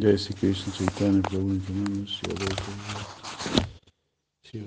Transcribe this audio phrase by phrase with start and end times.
[0.00, 1.22] Jai Sri Krishna Chaitanya
[2.06, 2.72] Sri Adhoka
[4.42, 4.60] Sri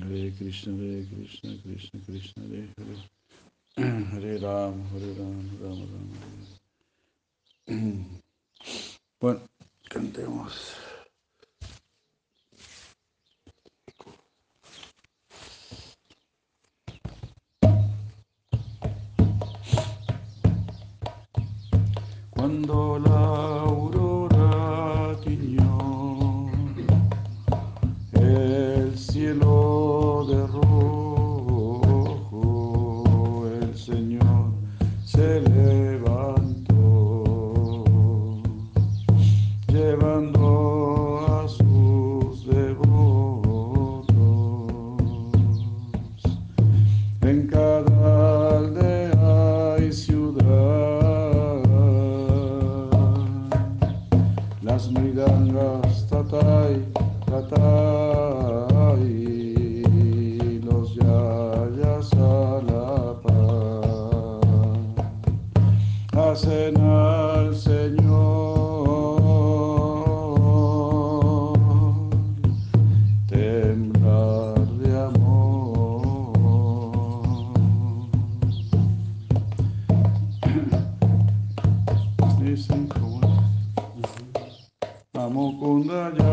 [0.00, 2.68] Hare Krishna Hare Krishna Krishna Krishna Hare
[4.12, 4.38] Hare
[4.92, 5.14] Hare
[9.20, 9.40] Bueno,
[9.90, 10.87] cantemos.
[22.48, 23.87] Yandola
[85.78, 86.27] konuda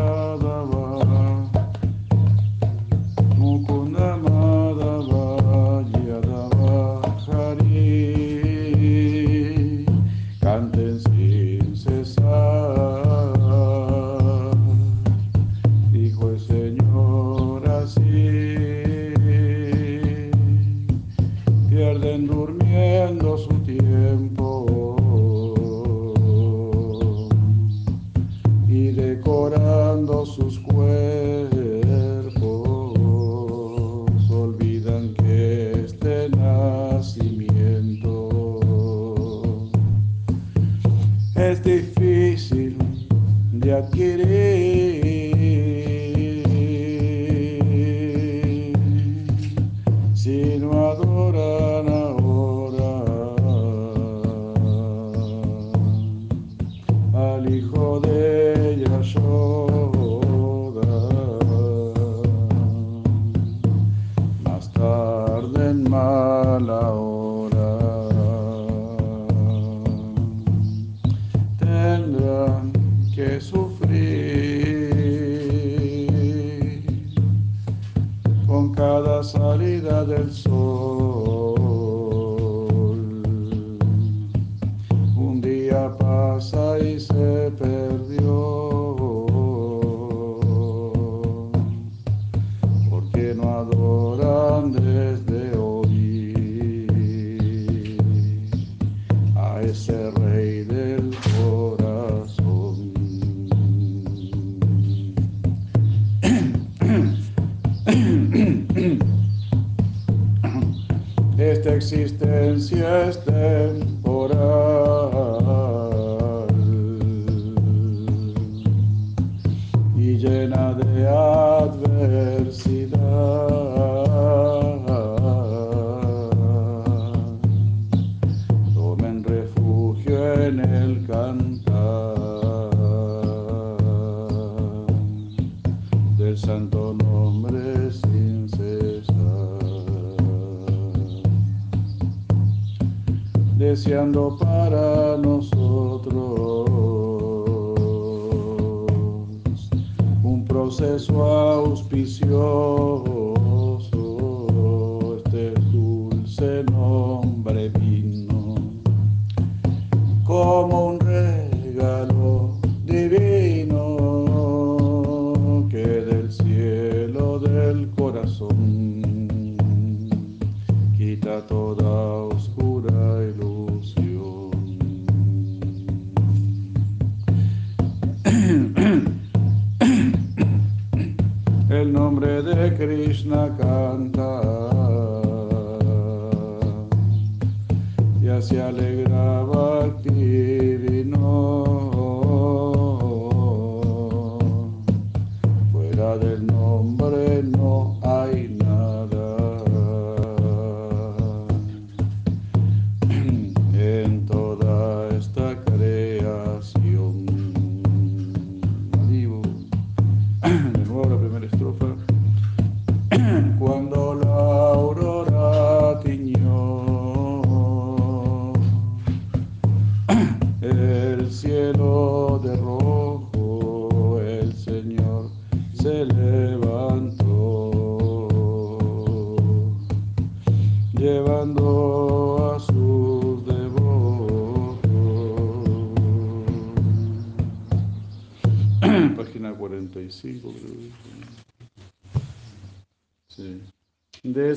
[143.86, 144.25] deseando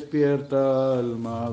[0.10, 1.52] Despierta, alma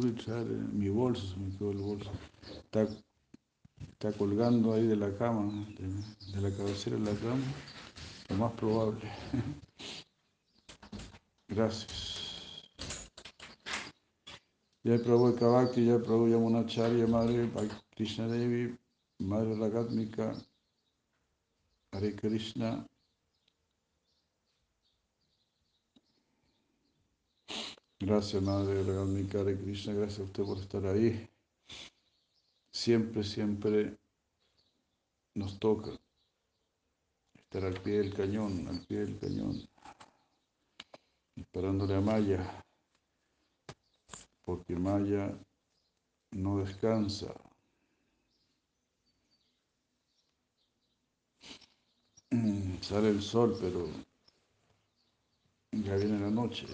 [0.00, 2.10] y traer eh, mi bolso, se me quedó el bolso.
[2.64, 2.88] Está,
[3.78, 7.44] está colgando ahí de la cama, de, de la cabecera de la cama,
[8.28, 9.00] lo más probable.
[11.48, 12.22] Gracias.
[14.84, 17.48] Jai Prabhu Kavakti, Jai Prabhu Yamunacharya, Madre
[17.94, 18.76] Krishna Devi,
[19.20, 20.34] Madre Lagatmika,
[21.92, 22.84] Hare Krishna.
[28.04, 31.30] Gracias, Madre Lagatmika, Hare Krishna, gracias a usted por estar ahí.
[32.72, 33.96] Siempre, siempre
[35.34, 35.92] nos toca
[37.36, 39.56] estar al pie del cañón, al pie del cañón,
[41.36, 42.64] esperándole a Maya,
[44.44, 45.38] porque Maya
[46.32, 47.32] no descansa.
[52.80, 53.86] Sale el sol, pero
[55.70, 56.66] ya viene la noche.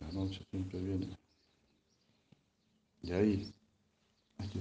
[0.00, 1.16] La noche siempre viene.
[3.02, 3.54] Y ahí
[4.38, 4.60] hay que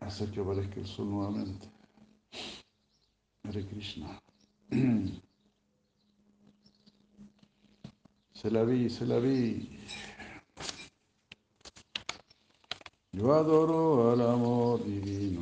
[0.00, 1.68] hacer que aparezca el sol nuevamente.
[3.44, 4.20] Hare Krishna.
[8.34, 9.80] Se la vi, se la vi.
[13.12, 15.40] Yo adoro al amor divino,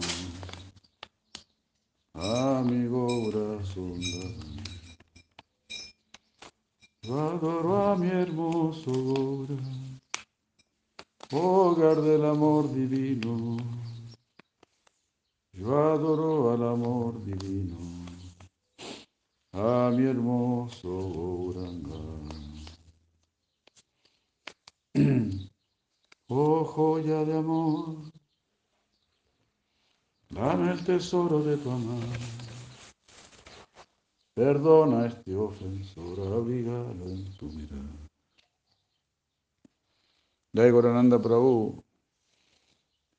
[2.13, 4.51] amigo Sundara.
[7.09, 9.56] Adoro a mi hermoso Gora,
[11.32, 13.56] hogar del amor divino.
[15.52, 17.76] Yo adoro al amor divino,
[19.50, 22.00] a mi hermoso Gauranga.
[26.28, 28.11] Oh joya de amor,
[30.30, 32.51] dame el tesoro de tu amor.
[34.35, 38.09] Perdona este ofensor, abrígalo en tu mirada.
[40.55, 41.83] Jai Gorananda Prabhu,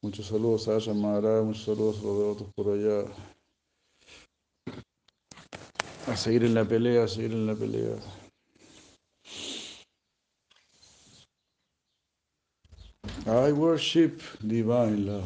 [0.02, 3.06] muchos saludos a Maharaj, muchos saludos a los devotos por allá.
[6.08, 7.96] A seguir en la pelea, a seguir en la pelea.
[13.26, 15.24] I worship divine love.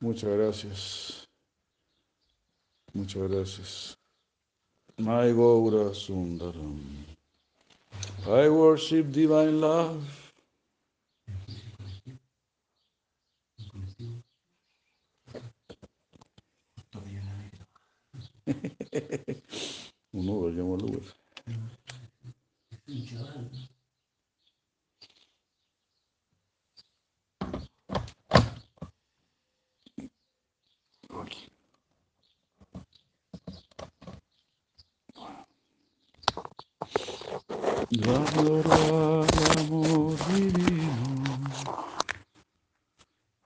[0.00, 1.15] Muchas gracias.
[2.96, 3.98] Muchas gracias.
[4.96, 6.80] My Gaura Sundaram.
[8.26, 10.02] I worship divine love.
[20.14, 21.14] Un luz.
[37.88, 38.10] Divino,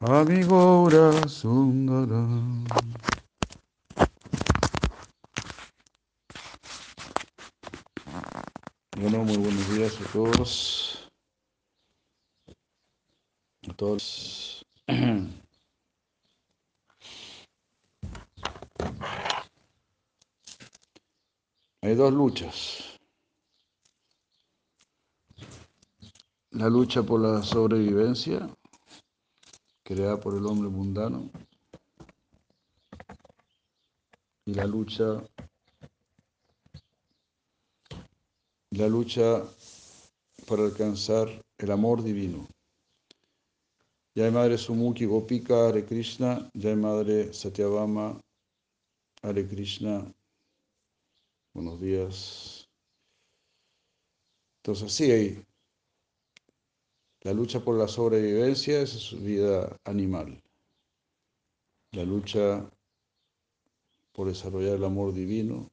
[0.00, 2.64] amigo Gaura Sundaram.
[8.96, 11.06] Bueno, muy buenos días a todos.
[13.68, 14.64] A todos.
[21.82, 22.79] Hay dos luchas.
[26.60, 28.46] La lucha por la sobrevivencia,
[29.82, 31.30] creada por el hombre mundano,
[34.44, 35.24] y la lucha,
[38.72, 39.42] la lucha
[40.46, 42.46] para alcanzar el amor divino.
[44.14, 48.20] Ya hay Madre Sumuki Gopika, Hare Krishna, ya hay Madre Satyabama,
[49.22, 50.12] Hare Krishna,
[51.54, 52.68] buenos días.
[54.58, 55.49] Entonces, sí, hay
[57.22, 60.42] la lucha por la sobrevivencia es su vida animal.
[61.92, 62.70] La lucha
[64.12, 65.70] por desarrollar el amor divino,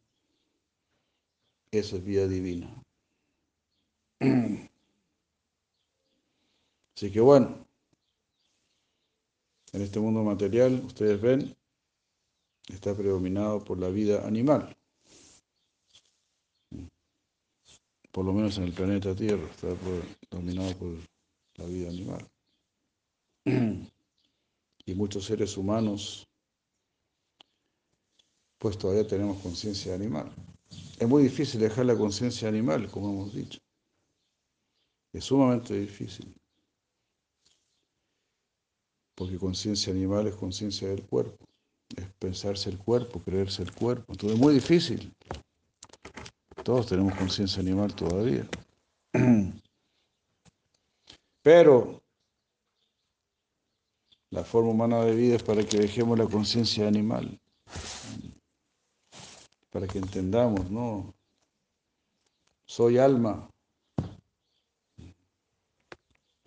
[1.72, 2.74] esa es vida divina.
[6.96, 7.66] Así que bueno,
[9.74, 11.56] en este mundo material ustedes ven
[12.68, 14.76] está predominado por la vida animal.
[18.12, 19.68] Por lo menos en el planeta Tierra está
[20.32, 20.98] dominado por
[21.58, 22.28] la vida animal.
[24.86, 26.26] Y muchos seres humanos,
[28.58, 30.32] pues todavía tenemos conciencia animal.
[30.98, 33.60] Es muy difícil dejar la conciencia animal, como hemos dicho.
[35.12, 36.34] Es sumamente difícil.
[39.13, 41.46] Porque conciencia animal es conciencia del cuerpo.
[41.98, 44.13] Es pensarse el cuerpo, creerse el cuerpo.
[44.13, 45.13] Entonces es muy difícil.
[46.63, 48.48] Todos tenemos conciencia animal todavía.
[51.48, 52.04] Pero
[54.32, 57.40] la forma humana de vida es para que dejemos la conciencia animal
[59.70, 61.16] para que entendamos, ¿no?
[62.66, 63.50] Soy alma.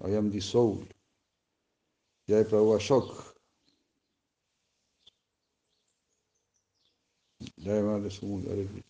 [0.05, 0.87] I am the soul.
[2.29, 3.35] Jai Prabhu Ashok.
[7.57, 8.90] Jai Madre Sumu, Hare Krishna.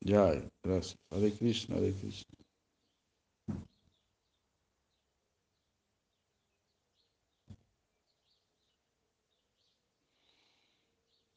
[0.00, 0.96] Jai, gracias.
[1.10, 2.38] Hare Krishna, Hare Krishna.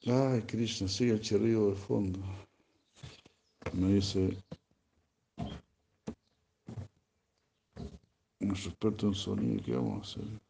[0.08, 2.20] Ay, Krishna, sigue el chirrido de fondo.
[3.74, 4.38] Me dice
[8.40, 10.42] nuestro experto en sonido, ¿qué vamos a hacer?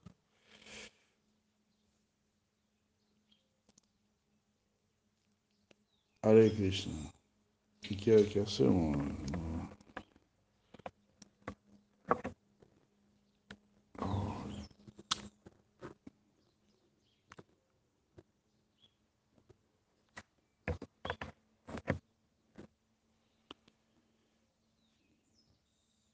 [6.23, 7.11] Hare Krishna.
[7.91, 8.95] ¿Qué quiere que hacemos?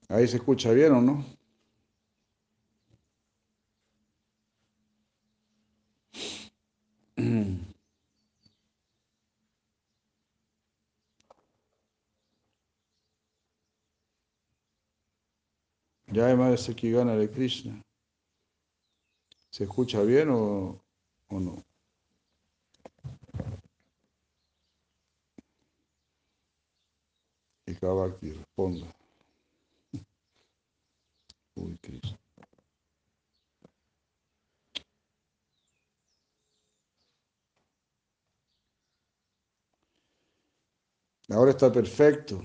[0.09, 1.37] Ahí se escucha bien o no?
[16.17, 16.58] Ya además de
[16.89, 17.80] gana de Krishna.
[19.51, 20.84] ¿Se escucha bien o,
[21.30, 21.63] o no?
[27.67, 28.88] Y Kavakti responda.
[31.56, 32.17] Uy, Cristo.
[41.30, 42.41] Ahora está perfecto.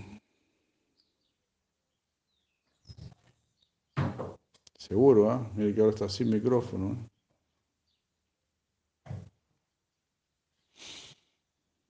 [4.93, 5.51] Seguro, ¿ah?
[5.57, 6.93] Mire que ahora está sin micrófono.
[6.93, 7.09] ¿eh?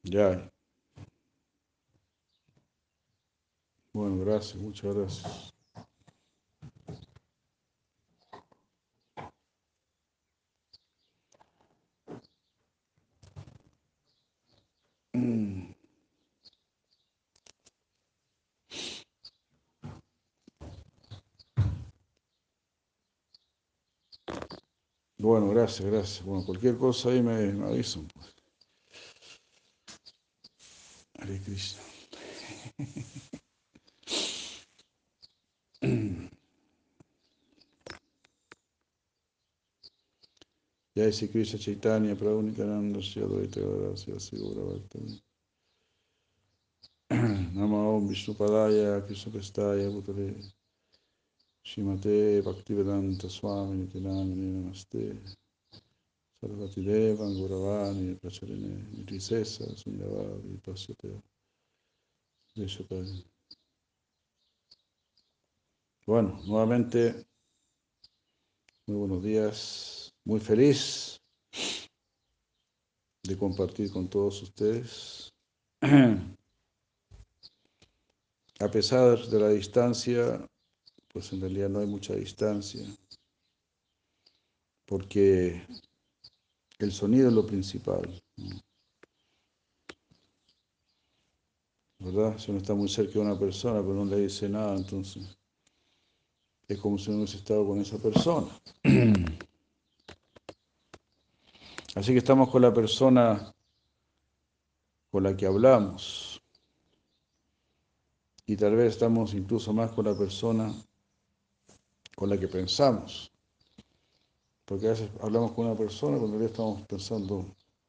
[0.04, 0.48] Ya.
[3.92, 5.52] Bueno, gracias, muchas gracias.
[15.14, 15.71] Mm.
[25.22, 26.24] Bueno, gracias, gracias.
[26.24, 28.08] Bueno, cualquier cosa ahí me, me avisan.
[28.08, 28.34] Pues.
[31.20, 31.82] Hare Krishna.
[40.94, 45.22] Ya Sri Krishna Chaitanya Prabhu Nityananda Shri Advaita Gadasya Sigura Bhaktami
[47.54, 50.52] Nama Om Vishnu Padaya Krishna Prestaya Bhutale
[51.72, 55.16] Shimate Bhaktivedanta Swami Nityanamini Namaste.
[56.38, 61.22] Sarvati Deva Guravani Pracharine Nitrisesa Sunyavadi Pasyate
[62.54, 63.24] Deshataya
[66.06, 67.24] Bueno, nuevamente,
[68.86, 70.12] muy buenos días.
[70.24, 71.18] Muy feliz
[73.22, 75.32] de compartir con todos ustedes.
[78.60, 80.46] A pesar de la distancia,
[81.12, 82.84] pues en realidad no hay mucha distancia,
[84.86, 85.62] porque
[86.78, 88.22] el sonido es lo principal.
[91.98, 92.38] ¿Verdad?
[92.38, 95.38] Si uno está muy cerca de una persona, pero no le dice nada, entonces
[96.66, 98.48] es como si no hubiese estado con esa persona.
[101.94, 103.52] Así que estamos con la persona
[105.10, 106.42] con la que hablamos.
[108.46, 110.74] Y tal vez estamos incluso más con la persona
[112.22, 113.32] con la que pensamos.
[114.64, 117.44] Porque a veces hablamos con una persona cuando ya estamos pensando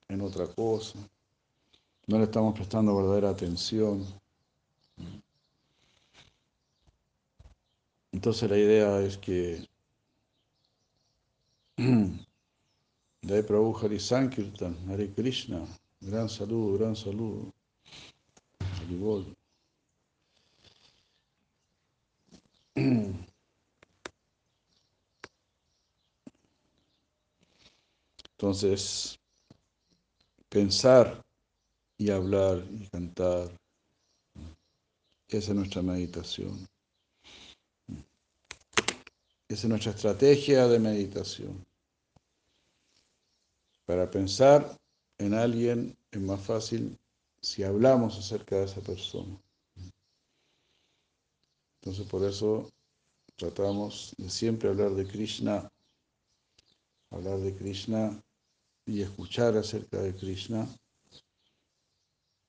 [0.08, 0.98] en otra cosa.
[2.08, 4.04] No le estamos prestando verdadera atención.
[8.12, 9.69] Entonces la idea es que
[11.78, 15.63] Jai Prabhu Hari Sankirtan, Hare Krishna.
[16.02, 17.54] Gran saludo, gran saludo.
[28.43, 29.17] Entonces,
[30.49, 31.23] pensar
[31.97, 33.58] y hablar y cantar,
[35.29, 36.67] esa es nuestra meditación.
[39.47, 41.65] Esa es nuestra estrategia de meditación.
[43.86, 44.77] Para pensar
[45.19, 46.99] en alguien es más fácil
[47.39, 49.41] si hablamos acerca de esa persona.
[51.79, 52.69] Entonces por eso
[53.38, 55.71] tratamos de siempre hablar de Krishna,
[57.10, 58.21] hablar de Krishna
[58.86, 60.67] y escuchar acerca de Krishna.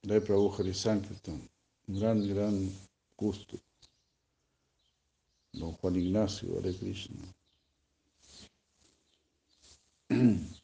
[0.03, 1.49] De Prabhu Hari Sankirtan,
[1.87, 2.70] un gran, gran
[3.16, 3.59] gusto.
[5.53, 7.23] Don Juan Ignacio, Hare Krishna.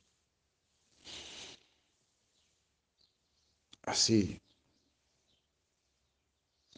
[3.82, 4.38] Así.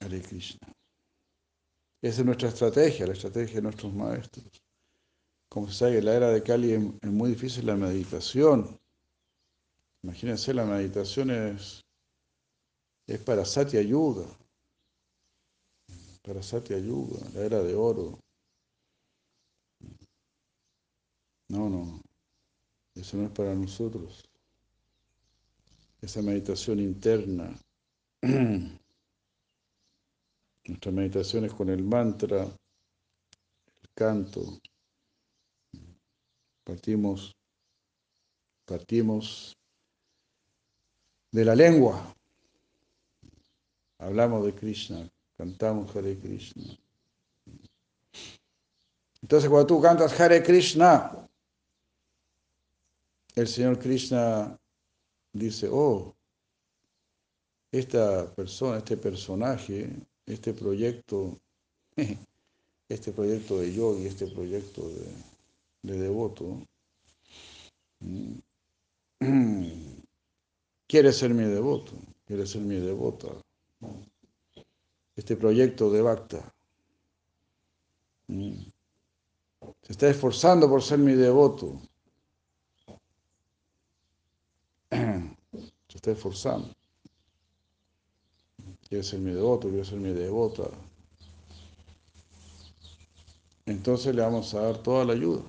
[0.01, 0.69] Hare Krishna.
[2.01, 4.63] Esa es nuestra estrategia, la estrategia de nuestros maestros.
[5.49, 8.81] Como se sabe, en la era de Kali es muy difícil la meditación.
[10.03, 11.81] Imagínense, la meditación es,
[13.07, 14.27] es para Satya Yuga.
[16.23, 18.19] Para Satya Yuga, la era de oro.
[21.49, 22.03] No, no.
[22.95, 24.23] Eso no es para nosotros
[26.03, 27.57] esa meditación interna.
[30.65, 34.59] Nuestra meditación es con el mantra, el canto.
[36.65, 37.33] Partimos,
[38.65, 39.57] partimos
[41.33, 42.15] de la lengua.
[43.99, 46.79] Hablamos de Krishna, cantamos Hare Krishna.
[49.23, 51.27] Entonces cuando tú cantas Hare Krishna,
[53.35, 54.59] el Señor Krishna
[55.33, 56.15] dice, oh,
[57.71, 59.91] esta persona, este personaje,
[60.27, 61.39] este proyecto,
[62.89, 64.83] este proyecto de yogi, este proyecto
[65.83, 66.59] de, devoto,
[70.93, 71.93] quiere ser mi devoto,
[72.27, 73.29] quiere ser mi devota.
[75.17, 76.55] Este proyecto de Bhakta
[78.29, 81.81] se está esforzando por ser mi devoto.
[85.89, 86.75] Se está esforzando.
[88.87, 90.69] Quiere ser mi devoto, quiere ser mi devota.
[93.65, 95.43] Entonces le vamos a dar toda la ayuda.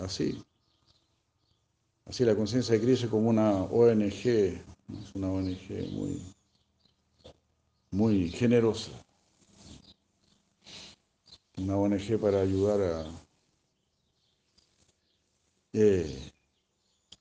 [0.00, 0.42] Así.
[2.08, 6.22] Así la conciencia de Cristo como una ONG, es una ONG muy,
[7.90, 8.90] muy generosa.
[11.58, 13.28] Una ONG para ayudar a
[15.74, 16.32] eh,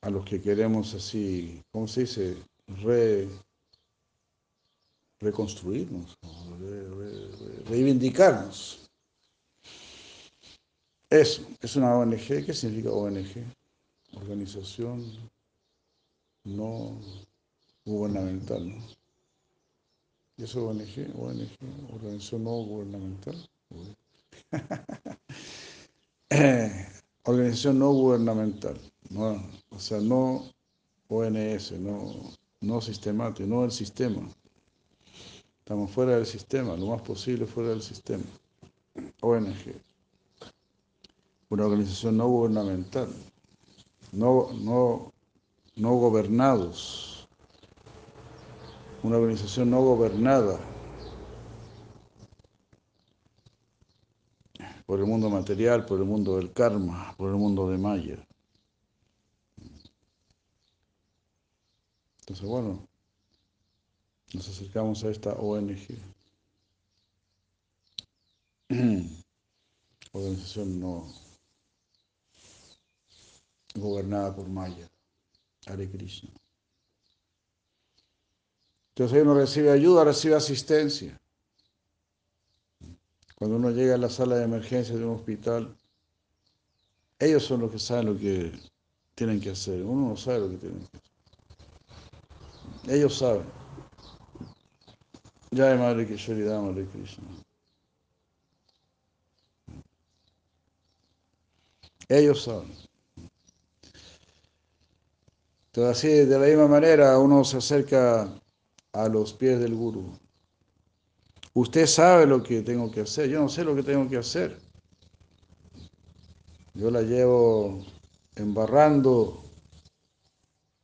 [0.01, 2.37] a los que queremos así, ¿cómo se dice?
[2.81, 3.27] Re,
[5.19, 6.17] reconstruirnos,
[7.67, 8.89] reivindicarnos.
[11.09, 12.45] Eso, es una ONG.
[12.45, 13.56] ¿Qué significa ONG?
[14.17, 15.05] Organización
[16.43, 16.99] no
[17.85, 18.75] gubernamental, ¿no?
[20.37, 21.15] ¿Y eso ONG?
[21.15, 21.49] ONG,
[21.93, 23.49] organización no gubernamental.
[27.23, 28.77] organización no gubernamental.
[29.09, 30.43] No, o sea, no
[31.09, 32.13] ONS, no,
[32.61, 34.27] no sistemático, no el sistema.
[35.59, 38.23] Estamos fuera del sistema, lo más posible fuera del sistema.
[39.21, 39.75] ONG.
[41.49, 43.09] Una organización no gubernamental,
[44.11, 45.13] no, no,
[45.75, 47.27] no gobernados.
[49.03, 50.59] Una organización no gobernada
[54.85, 58.27] por el mundo material, por el mundo del karma, por el mundo de Maya.
[62.21, 62.87] Entonces, bueno,
[64.33, 65.77] nos acercamos a esta ONG,
[70.11, 71.26] organización no
[73.79, 74.89] gobernada por Maya,
[75.65, 76.29] Hare Krishna.
[78.89, 81.19] Entonces uno recibe ayuda, recibe asistencia.
[83.35, 85.77] Cuando uno llega a la sala de emergencia de un hospital,
[87.19, 88.51] ellos son los que saben lo que
[89.13, 89.83] tienen que hacer.
[89.83, 91.01] Uno no sabe lo que tienen que hacer.
[92.95, 93.45] Ellos saben.
[95.51, 97.25] Ya de Madre Kishori Dama de Krishna.
[102.09, 102.86] Ellos saben.
[105.85, 108.27] Así, de la misma manera, uno se acerca
[108.93, 110.11] a los pies del Guru.
[111.53, 114.59] Usted sabe lo que tengo que hacer, yo no sé lo que tengo que hacer.
[116.73, 117.85] Yo la llevo
[118.35, 119.43] embarrando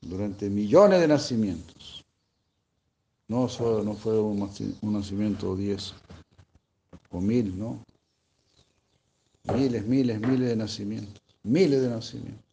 [0.01, 2.05] durante millones de nacimientos.
[3.27, 4.47] No, solo, no fue un,
[4.81, 5.93] un nacimiento o diez
[7.09, 7.83] o mil, ¿no?
[9.53, 11.21] Miles, miles, miles de nacimientos.
[11.43, 12.52] Miles de nacimientos.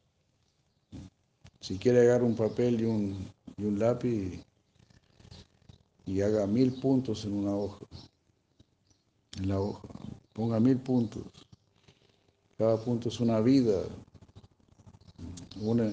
[1.60, 4.42] Si quiere agarrar un papel y un, y un lápiz
[6.06, 7.84] y haga mil puntos en una hoja,
[9.38, 9.88] en la hoja,
[10.32, 11.22] ponga mil puntos.
[12.58, 13.82] Cada punto es una vida.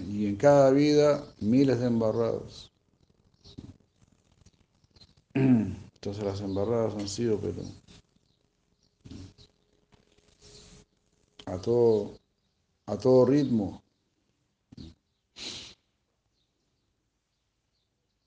[0.10, 2.72] Y en cada vida miles de embarradas.
[5.34, 7.62] Entonces las embarradas han sido, pero
[11.46, 12.18] a todo,
[12.86, 13.82] a todo ritmo.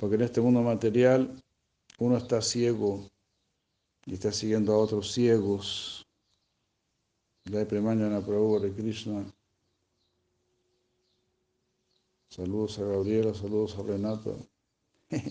[0.01, 1.31] Porque en este mundo material
[1.99, 3.07] uno está ciego
[4.07, 6.07] y está siguiendo a otros ciegos.
[7.45, 9.31] Jai Premañana Prabhu de Krishna.
[12.31, 14.31] Saludos a Gabriela, saludos a Renata.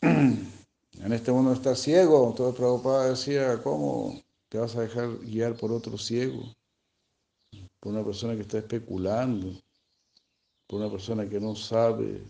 [0.00, 2.32] en este mundo está ciego.
[2.34, 6.42] Todo Prabhupada decía, ¿cómo te vas a dejar guiar por otro ciego?
[7.80, 9.60] Por una persona que está especulando,
[10.76, 12.22] una persona que no sabe.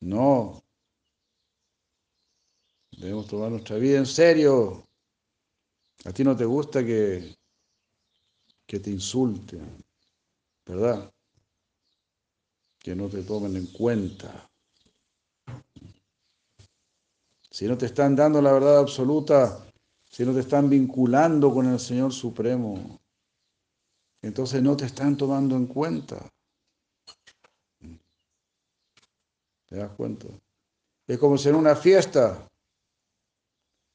[0.00, 0.64] No,
[2.98, 4.86] Debemos tomar nuestra vida en serio.
[6.04, 7.36] A ti no te gusta que,
[8.66, 9.84] que te insulten,
[10.66, 11.12] ¿verdad?
[12.78, 14.50] Que no te tomen en cuenta.
[17.50, 19.66] Si no te están dando la verdad absoluta,
[20.10, 23.00] si no te están vinculando con el Señor Supremo,
[24.26, 26.30] entonces no te están tomando en cuenta.
[29.66, 30.26] ¿Te das cuenta?
[31.06, 32.48] Es como si en una fiesta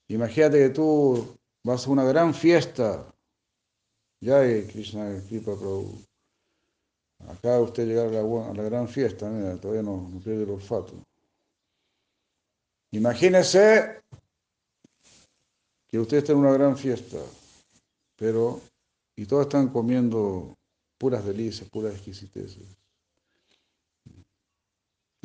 [0.09, 3.05] Imagínate que tú vas a una gran fiesta.
[4.21, 5.95] Ya Krishna Kripa Prabhu.
[7.27, 10.93] Acá usted llegar a la, gran fiesta, mira, todavía no, pierde el olfato.
[12.91, 14.01] Imagínese
[15.87, 17.17] que usted está en una gran fiesta,
[18.15, 18.61] pero
[19.19, 20.57] y todos están comiendo
[20.97, 22.77] puras delicias, puras exquisiteces.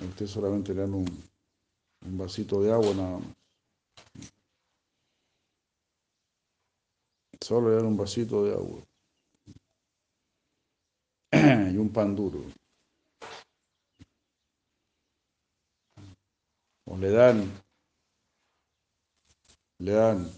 [0.03, 1.07] A usted solamente le dan un,
[2.05, 3.37] un vasito de agua nada más.
[7.41, 8.83] Solo le dan un vasito de agua
[11.73, 12.41] y un pan duro.
[16.87, 17.49] O le dan,
[19.79, 20.29] le dan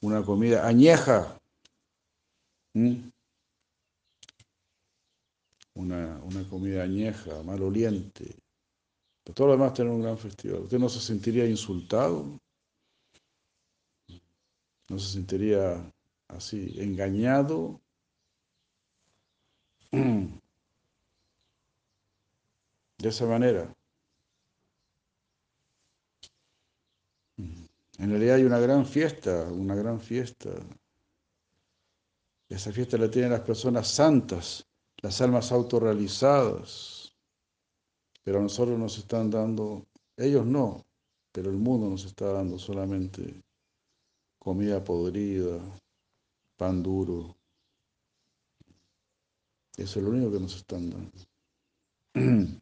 [0.00, 1.38] una comida añeja.
[5.74, 8.36] Una, una, comida añeja, maloliente.
[9.24, 10.62] Pero todo lo demás tiene un gran festival.
[10.62, 12.40] ¿Usted no se sentiría insultado?
[14.88, 15.92] no se sentiría
[16.28, 17.80] así engañado.
[22.98, 23.72] De esa manera.
[27.36, 30.50] En realidad hay una gran fiesta, una gran fiesta.
[32.48, 34.66] Esa fiesta la tienen las personas santas,
[35.02, 37.14] las almas autorrealizadas.
[38.24, 40.84] Pero a nosotros nos están dando, ellos no,
[41.32, 43.42] pero el mundo nos está dando solamente
[44.38, 45.60] comida podrida,
[46.56, 47.36] pan duro.
[49.76, 51.12] Eso es lo único que nos están dando.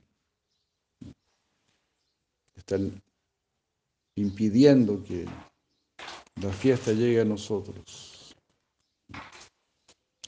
[2.56, 3.00] Están
[4.16, 5.24] impidiendo que
[6.42, 8.15] la fiesta llegue a nosotros.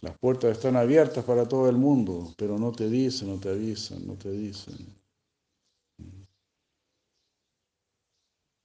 [0.00, 4.06] Las puertas están abiertas para todo el mundo, pero no te dicen, no te avisan,
[4.06, 4.76] no te dicen.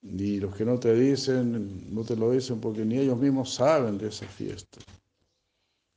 [0.03, 3.97] Y los que no te dicen, no te lo dicen porque ni ellos mismos saben
[3.97, 4.79] de esa fiesta,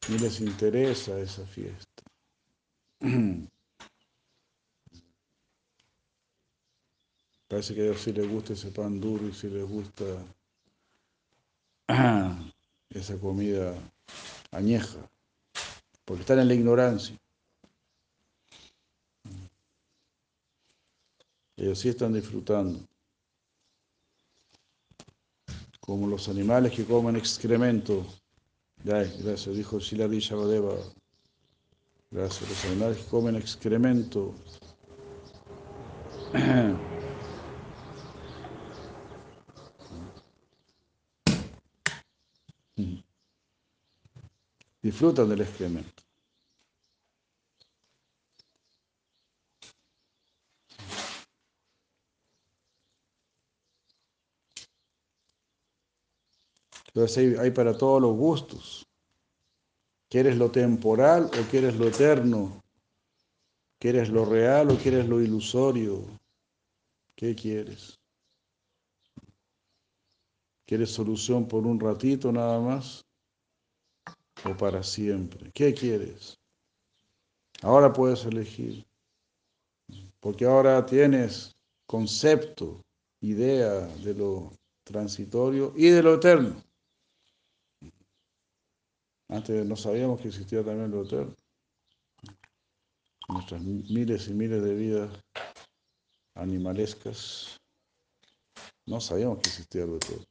[0.09, 2.03] ni les interesa esa fiesta.
[7.49, 10.05] Parece que a ellos sí les gusta ese pan duro y sí les gusta
[12.91, 13.75] esa comida
[14.51, 14.99] añeja,
[16.07, 17.15] porque están en la ignorancia.
[21.59, 22.81] Ellos sí están disfrutando
[25.81, 28.05] como los animales que comen excremento.
[28.83, 30.75] gracias, dijo Shilari Shabadeva.
[32.11, 34.35] Gracias, los animales que comen excremento.
[44.87, 46.05] Disfrutan del excremento.
[56.87, 58.87] Entonces hay, para todos los gustos.
[60.09, 62.63] ¿Quieres lo temporal o quieres lo eterno?
[63.81, 66.05] ¿Quieres lo real o quieres lo ilusorio?
[67.17, 67.99] ¿Qué quieres?
[70.65, 73.06] ¿Quieres solución por un ratito nada más?
[74.45, 75.51] ¿O para siempre?
[75.53, 76.39] ¿Qué quieres?
[77.63, 78.87] Ahora puedes elegir.
[80.21, 82.85] Porque ahora tienes concepto,
[83.21, 84.53] idea de lo
[84.85, 86.63] transitorio y de lo eterno.
[89.29, 91.35] Antes no sabíamos que existía también lo eterno.
[93.29, 95.11] Nuestras miles y miles de vidas
[96.35, 97.61] animalescas,
[98.87, 100.27] no sabíamos que existía lo eterno.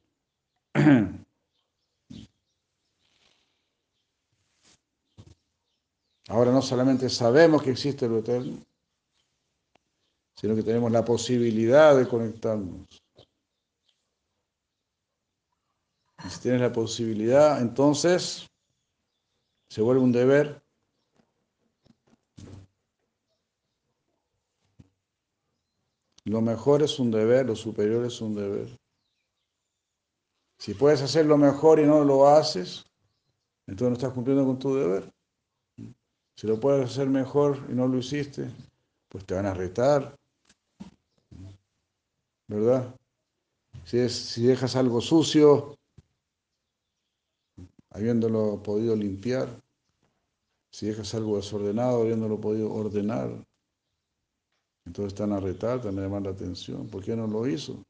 [6.28, 8.58] Ahora no solamente sabemos que existe lo eterno,
[10.34, 12.86] sino que tenemos la posibilidad de conectarnos.
[16.24, 18.48] Y si tienes la posibilidad, entonces
[19.68, 20.62] se vuelve un deber.
[26.24, 28.76] Lo mejor es un deber, lo superior es un deber.
[30.58, 32.84] Si puedes hacer lo mejor y no lo haces,
[33.68, 35.15] entonces no estás cumpliendo con tu deber.
[36.36, 38.50] Si lo puedes hacer mejor y no lo hiciste,
[39.08, 40.16] pues te van a retar.
[42.46, 42.94] ¿Verdad?
[43.84, 45.76] Si, si dejas algo sucio,
[47.90, 49.48] habiéndolo podido limpiar,
[50.70, 53.30] si dejas algo desordenado, habiéndolo podido ordenar,
[54.84, 56.86] entonces están a retar, van a llamar la atención.
[56.88, 57.82] ¿Por qué no lo hizo?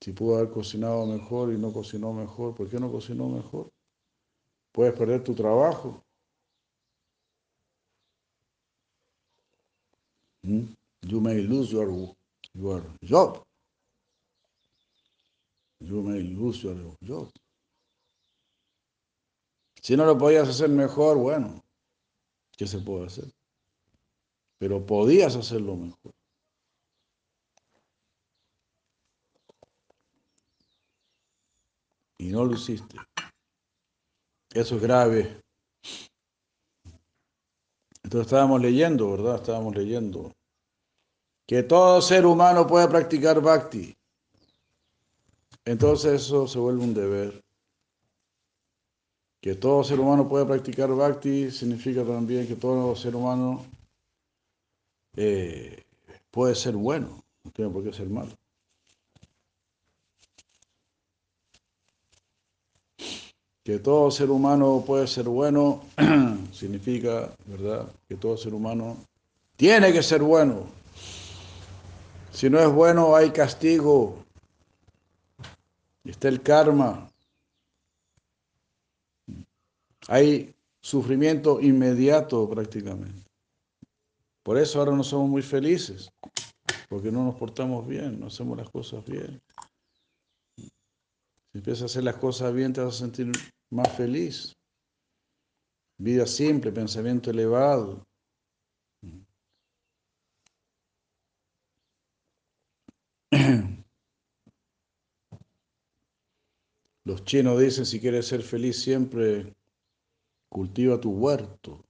[0.00, 3.70] Si pudo haber cocinado mejor y no cocinó mejor, ¿por qué no cocinó mejor?
[4.72, 6.02] Puedes perder tu trabajo.
[10.42, 10.64] ¿Mm?
[11.02, 11.90] You may lose your,
[12.54, 13.42] your job.
[15.80, 17.30] You may lose your job.
[19.82, 21.62] Si no lo podías hacer mejor, bueno,
[22.56, 23.32] ¿qué se puede hacer?
[24.58, 26.12] Pero podías hacerlo mejor.
[32.20, 32.96] y no lo hiciste.
[34.52, 35.42] Eso es grave.
[38.02, 39.36] Entonces estábamos leyendo, ¿verdad?
[39.36, 40.32] Estábamos leyendo
[41.46, 43.96] que todo ser humano puede practicar bhakti.
[45.64, 47.44] Entonces eso se vuelve un deber.
[49.40, 53.64] Que todo ser humano puede practicar bhakti significa también que todo ser humano
[55.16, 55.82] eh,
[56.30, 58.39] puede ser bueno, no tiene por qué ser malo.
[63.70, 65.84] Que todo ser humano puede ser bueno,
[66.52, 68.96] significa, ¿verdad?, que todo ser humano
[69.56, 70.64] tiene que ser bueno.
[72.32, 74.24] Si no es bueno, hay castigo.
[76.02, 77.08] Está el karma.
[80.08, 83.22] Hay sufrimiento inmediato prácticamente.
[84.42, 86.10] Por eso ahora no somos muy felices,
[86.88, 89.40] porque no nos portamos bien, no hacemos las cosas bien.
[90.56, 93.30] Si empiezas a hacer las cosas bien, te vas a sentir
[93.70, 94.56] más feliz.
[95.98, 98.06] Vida simple, pensamiento elevado.
[107.04, 109.54] Los chinos dicen, si quieres ser feliz siempre,
[110.50, 111.84] cultiva tu huerto.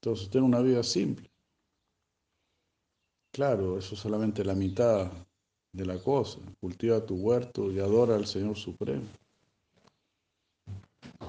[0.00, 1.30] Entonces, ten una vida simple.
[3.32, 5.10] Claro, eso es solamente la mitad
[5.72, 6.38] de la cosa.
[6.60, 9.08] Cultiva tu huerto y adora al Señor Supremo.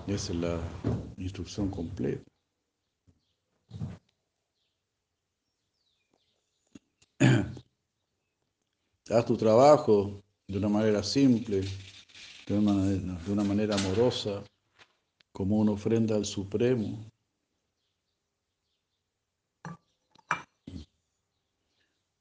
[0.07, 0.59] Esa es la
[1.17, 2.29] instrucción completa.
[9.09, 11.61] Haz tu trabajo de una manera simple,
[12.45, 14.43] de una manera, de una manera amorosa,
[15.31, 17.09] como una ofrenda al Supremo.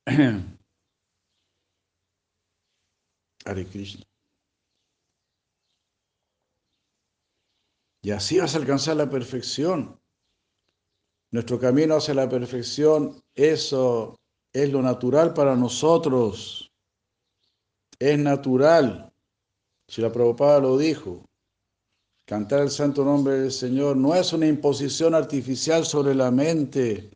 [3.44, 4.11] Hare Krishna.
[8.02, 10.00] Y así vas a alcanzar la perfección.
[11.30, 14.18] Nuestro camino hacia la perfección, eso
[14.52, 16.70] es lo natural para nosotros.
[18.00, 19.12] Es natural.
[19.86, 21.24] Si la Prabhupada lo dijo,
[22.26, 27.10] cantar el santo nombre del Señor no es una imposición artificial sobre la mente,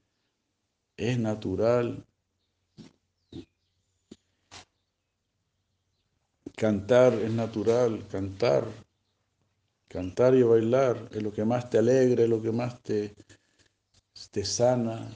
[0.96, 2.06] es natural.
[6.54, 8.85] Cantar es natural, cantar
[9.96, 13.14] Cantar y bailar es lo que más te alegra, es lo que más te,
[14.30, 15.10] te sana.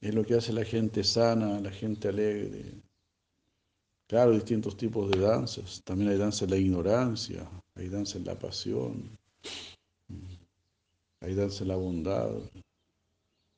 [0.00, 2.64] Es lo que hace la gente sana, la gente alegre.
[4.08, 5.80] Claro, distintos tipos de danzas.
[5.84, 9.16] También hay danza en la ignorancia, hay danza en la pasión,
[11.20, 12.28] hay danza en la bondad.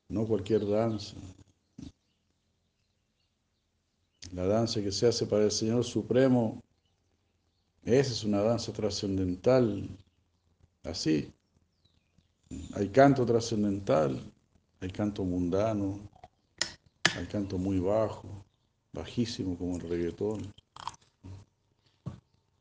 [0.09, 1.15] No cualquier danza.
[4.31, 6.61] La danza que se hace para el Señor Supremo,
[7.85, 9.87] esa es una danza trascendental.
[10.83, 11.31] Así.
[12.73, 14.21] Hay canto trascendental,
[14.79, 15.99] hay canto mundano,
[17.15, 18.45] hay canto muy bajo,
[18.93, 20.53] bajísimo como el reggaetón,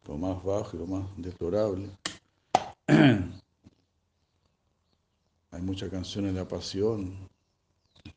[0.07, 1.91] lo más bajo y lo más deplorable.
[5.51, 7.16] Hay muchas canciones de la pasión,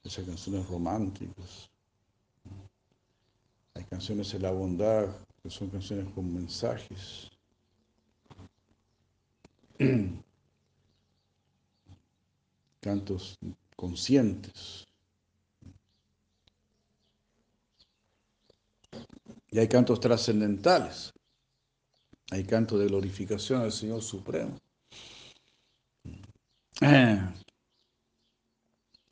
[0.04, 1.70] esas canciones románticas.
[3.76, 5.08] Hay canciones de la bondad,
[5.50, 7.30] son canciones con mensajes.
[12.82, 13.38] Cantos
[13.76, 14.88] conscientes.
[19.50, 21.14] Y hay cantos trascendentales.
[22.32, 24.58] Hay cantos de glorificación al Señor Supremo.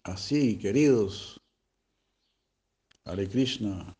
[0.04, 1.42] Así, queridos,
[3.06, 3.96] Hare Krishna,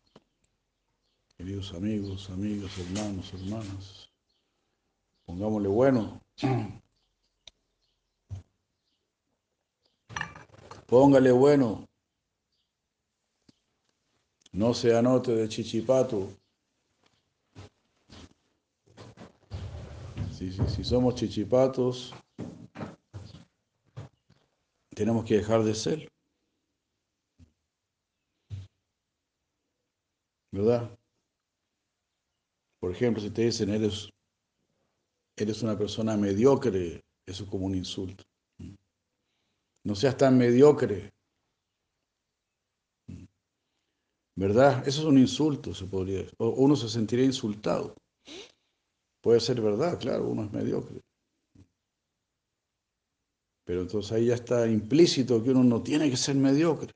[1.36, 4.10] queridos amigos, amigas, hermanos, hermanas,
[5.26, 6.20] pongámosle bueno.
[10.86, 11.86] Póngale bueno.
[14.52, 16.32] No se anote de chichipato.
[20.32, 22.14] Si, si, si somos chichipatos,
[24.94, 26.08] tenemos que dejar de ser.
[30.52, 30.96] ¿Verdad?
[32.80, 34.10] Por ejemplo, si te dicen eres,
[35.36, 38.24] eres una persona mediocre, eso es como un insulto.
[39.84, 41.10] No seas tan mediocre.
[44.36, 44.86] ¿Verdad?
[44.86, 46.34] Eso es un insulto, se podría decir.
[46.38, 47.94] Uno se sentiría insultado.
[49.22, 51.00] Puede ser verdad, claro, uno es mediocre.
[53.64, 56.92] Pero entonces ahí ya está implícito que uno no tiene que ser mediocre.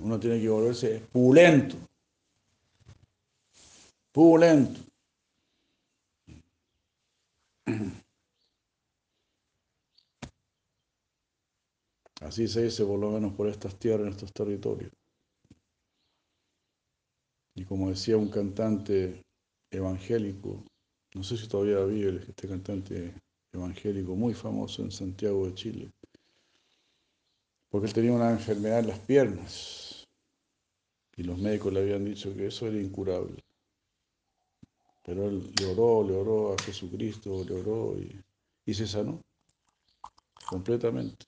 [0.00, 1.76] Uno tiene que volverse pulento.
[4.16, 4.80] Pulento.
[12.22, 14.90] Así se dice por lo menos por estas tierras, estos territorios.
[17.56, 19.22] Y como decía un cantante
[19.70, 20.64] evangélico,
[21.14, 23.12] no sé si todavía vive este cantante
[23.52, 25.90] evangélico muy famoso en Santiago de Chile,
[27.68, 30.06] porque él tenía una enfermedad en las piernas
[31.18, 33.45] y los médicos le habían dicho que eso era incurable.
[35.06, 38.20] Pero él le oró, le oró a Jesucristo, le oró y,
[38.66, 39.22] y se sanó
[40.44, 41.26] completamente.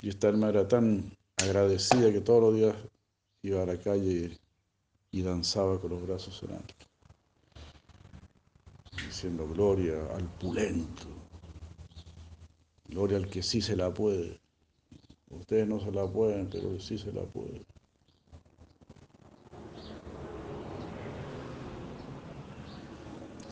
[0.00, 2.76] Y esta alma era tan agradecida que todos los días
[3.42, 4.38] iba a la calle
[5.10, 6.74] y danzaba con los brazos en alto,
[8.92, 11.08] diciendo gloria al pulento,
[12.86, 14.40] gloria al que sí se la puede.
[15.30, 17.64] Ustedes no se la pueden, pero sí se la puede.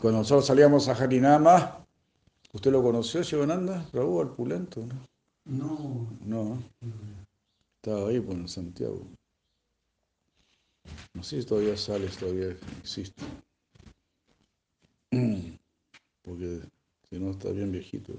[0.01, 1.83] Cuando nosotros salíamos a Harinama,
[2.53, 3.83] ¿usted lo conoció, Shivananda?
[3.91, 4.95] Raúl, al pulento, ¿no?
[5.45, 6.63] No, No,
[7.77, 9.07] estaba ahí, pues, en Santiago.
[11.15, 13.23] No sé si todavía sale, si todavía existe.
[16.21, 16.61] Porque
[17.09, 18.13] si no está bien viejito.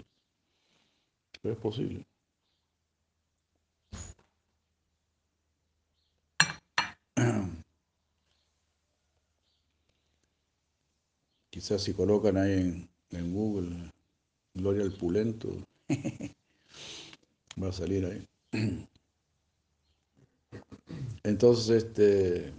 [1.41, 2.08] Pero es posible.
[11.59, 13.93] Quizás si colocan ahí en, en Google
[14.55, 15.49] Gloria al Pulento,
[17.61, 18.29] va a salir ahí.
[21.25, 22.55] Entonces, este,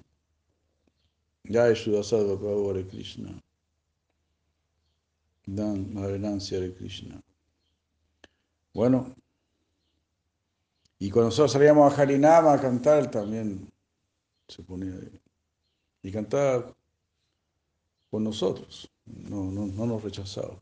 [1.46, 3.42] ya Sudasada Prabhu Hare Krishna.
[5.46, 7.22] Dan Mahavinancia Hare Krishna.
[8.74, 9.16] Bueno,
[10.98, 13.72] y cuando nosotros salíamos a Harinama a cantar, también
[14.50, 15.22] se ponía ahí.
[16.04, 16.76] Y cantaba
[18.10, 20.58] con nosotros, no, no, no nos rechazaba.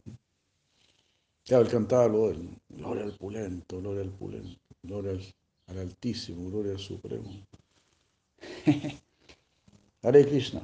[1.45, 5.21] Claro, él cantaba lo del gloria al pulento, gloria al pulento, gloria al,
[5.67, 7.29] al altísimo, gloria al supremo.
[10.03, 10.61] Hare Krishna.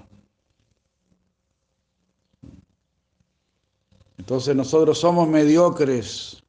[4.18, 6.44] Entonces nosotros somos mediocres,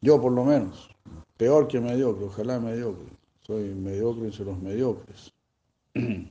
[0.00, 0.88] yo por lo menos,
[1.36, 3.08] peor que mediocre, ojalá mediocre.
[3.40, 5.32] Soy mediocre entre los mediocres.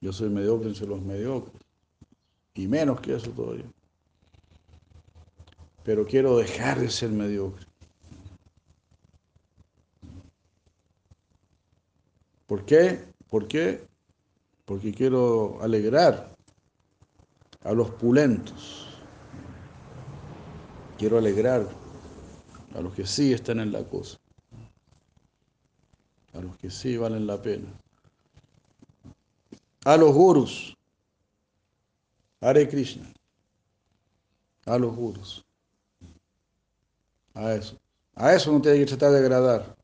[0.00, 1.67] Yo soy mediocre entre los mediocres
[2.58, 3.64] y menos que eso todavía.
[5.84, 7.64] Pero quiero dejar de ser mediocre.
[12.48, 13.04] ¿Por qué?
[13.30, 13.86] ¿Por qué?
[14.64, 16.34] Porque quiero alegrar
[17.62, 18.88] a los pulentos.
[20.98, 21.64] Quiero alegrar
[22.74, 24.18] a los que sí están en la cosa.
[26.32, 27.68] A los que sí valen la pena.
[29.84, 30.77] A los gurus
[32.40, 33.12] Hare Krishna,
[34.66, 35.44] a los gurus,
[37.34, 37.78] a eso,
[38.14, 39.76] a eso no tiene que tratar de agradar,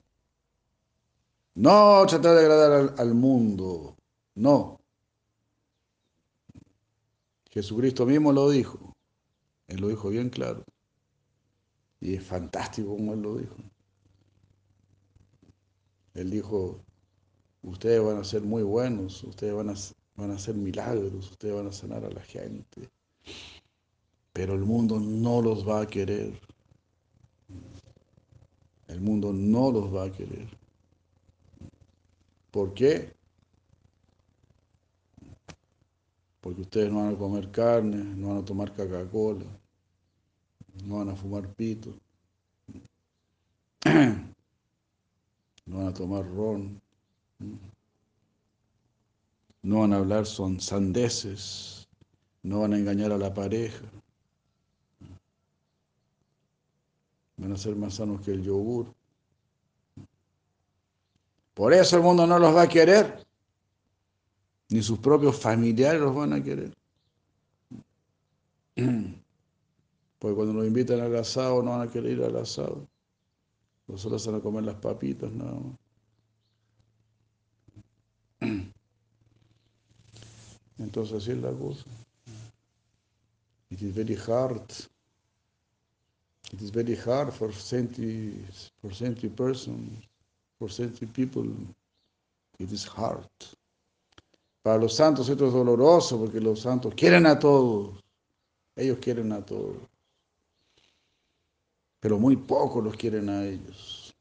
[1.54, 3.96] no tratar de agradar al, al mundo,
[4.34, 4.80] no.
[7.50, 8.94] Jesucristo mismo lo dijo,
[9.68, 10.64] él lo dijo bien claro.
[12.00, 13.56] Y es fantástico como él lo dijo.
[16.14, 16.84] Él dijo,
[17.62, 19.74] ustedes van a ser muy buenos, ustedes van a,
[20.16, 22.88] van a hacer milagros, ustedes van a sanar a la gente,
[24.32, 26.38] pero el mundo no los va a querer.
[28.88, 30.48] El mundo no los va a querer.
[32.50, 33.12] ¿Por qué?
[36.40, 39.46] Porque ustedes no van a comer carne, no van a tomar Coca-Cola,
[40.84, 41.94] no van a fumar pito,
[43.84, 46.80] no van a tomar ron,
[49.64, 51.88] no van a hablar son sandeces,
[52.42, 53.86] no van a engañar a la pareja,
[57.38, 58.92] van a ser más sanos que el yogur.
[61.54, 63.24] Por eso el mundo no los va a querer,
[64.68, 66.74] ni sus propios familiares los van a querer.
[70.18, 72.86] Porque cuando nos invitan al asado no van a querer ir al asado.
[73.86, 75.83] Nosotros van a comer las papitas nada más.
[80.78, 81.84] Entonces así es la cosa.
[83.70, 84.70] It is very hard.
[86.52, 88.44] It is very hard for senti,
[88.80, 89.90] for senti person,
[90.58, 91.50] for senti people.
[92.58, 93.28] It is hard.
[94.62, 98.02] Para los santos esto es doloroso porque los santos quieren a todos.
[98.76, 99.76] Ellos quieren a todos
[102.04, 104.14] pero muy pocos los quieren a ellos.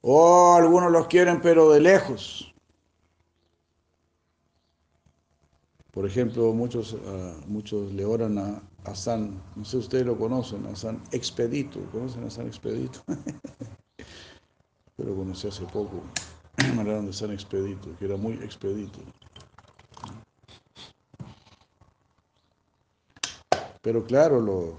[0.00, 2.49] O algunos los quieren, pero de lejos.
[5.92, 10.16] Por ejemplo, muchos, uh, muchos le oran a, a, San, no sé si ustedes lo
[10.16, 11.80] conocen, a San Expedito.
[11.90, 13.00] ¿Conocen a San Expedito?
[14.98, 16.02] Yo lo conocí hace poco.
[16.74, 19.00] Me hablaron de San Expedito, que era muy expedito.
[23.82, 24.76] Pero claro,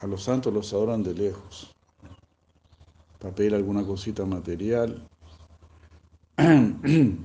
[0.00, 1.72] a los santos los adoran de lejos,
[3.18, 5.08] para pedir alguna cosita material.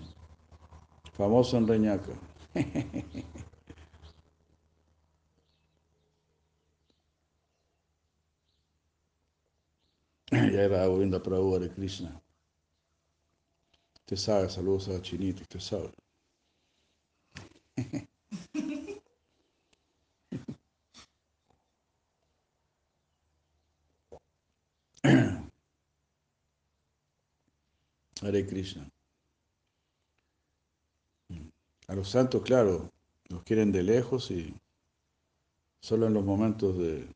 [1.13, 2.11] Famoso en Reñaca.
[10.53, 12.07] Jaya ರಾಘವೇಂದ್ರ Prabhu Hari Krishna
[14.07, 15.91] Tesar, saludos a Chinita, Tesar.
[28.21, 28.94] Hare Krishna.
[31.87, 32.91] A los santos, claro,
[33.29, 34.53] los quieren de lejos y
[35.81, 37.07] solo en los momentos de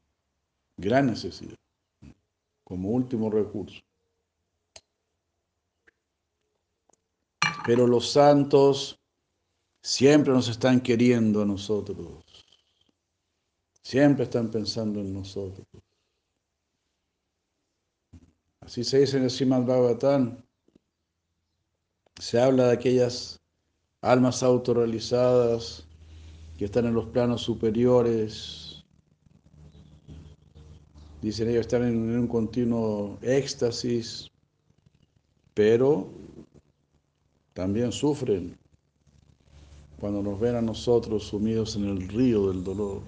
[0.78, 1.58] gran necesidad,
[2.64, 3.82] como último recurso.
[7.66, 9.00] Pero los santos
[9.82, 12.24] siempre nos están queriendo a nosotros,
[13.82, 15.66] siempre están pensando en nosotros.
[18.62, 20.44] Así se dice en el Srimad Bhagavatam,
[22.20, 23.39] se habla de aquellas
[24.02, 25.86] almas autorrealizadas
[26.58, 28.84] que están en los planos superiores.
[31.22, 34.30] Dicen ellos están en un continuo éxtasis,
[35.54, 36.10] pero
[37.54, 38.58] también sufren
[40.00, 43.02] cuando nos ven a nosotros sumidos en el río del dolor,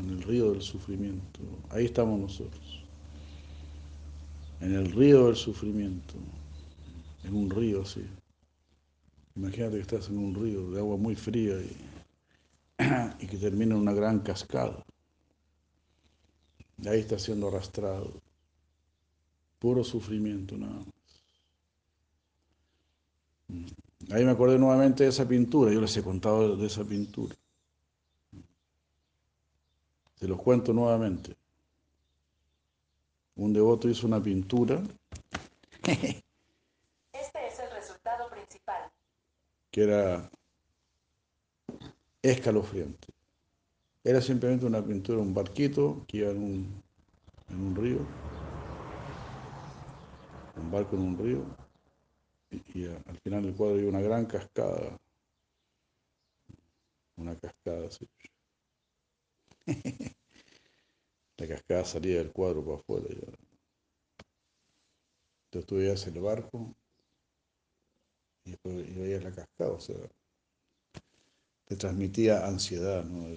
[0.00, 1.40] en el río del sufrimiento.
[1.68, 2.82] Ahí estamos nosotros,
[4.62, 6.14] en el río del sufrimiento,
[7.24, 8.02] en un río así.
[9.38, 11.70] Imagínate que estás en un río de agua muy fría y,
[13.26, 14.84] que termina en una gran cascada.
[16.76, 18.20] Y ahí está siendo arrastrado.
[19.60, 20.88] Puro sufrimiento nada más.
[24.10, 27.36] Ahí me acordé nuevamente de esa pintura, yo les he contado de esa pintura.
[30.16, 31.36] Se los cuento nuevamente.
[33.36, 34.82] Un devoto hizo una pintura.
[37.12, 38.90] Este es el resultado principal.
[39.70, 40.30] Que era
[42.22, 43.08] escalofriante.
[44.04, 46.82] Era simplemente una pintura, un barquito que iba en un,
[47.50, 47.98] en un río,
[50.56, 51.44] un barco en un río,
[52.50, 54.98] y, al final del cuadro hay una gran cascada.
[57.16, 58.08] Una cascada así.
[61.36, 63.08] La cascada salía del cuadro para afuera.
[63.08, 63.32] Ya.
[65.44, 66.74] Entonces tú veías el barco
[68.48, 69.96] y y veías la cascada, o sea,
[71.66, 73.28] te transmitía ansiedad, ¿no?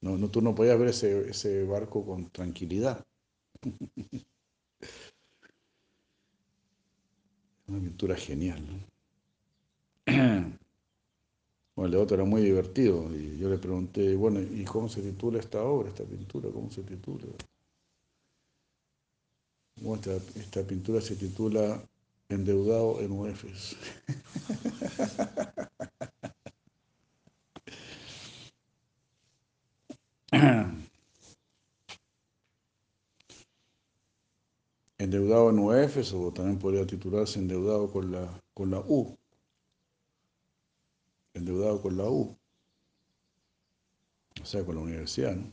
[0.00, 3.04] No, tú no podías ver ese, ese barco con tranquilidad.
[7.68, 8.78] Una pintura genial, ¿no?
[11.76, 15.38] Bueno, el otro era muy divertido y yo le pregunté, bueno, ¿y cómo se titula
[15.38, 16.48] esta obra, esta pintura?
[16.50, 17.26] ¿Cómo se titula?
[19.82, 21.82] Bueno, esta, esta pintura se titula
[22.28, 23.76] Endeudado en UEFs.
[34.98, 39.16] Endeudado en UEFs o también podría titularse Endeudado con la, con la U.
[41.32, 42.36] Endeudado con la U.
[44.42, 45.52] O sea, con la universidad, ¿no?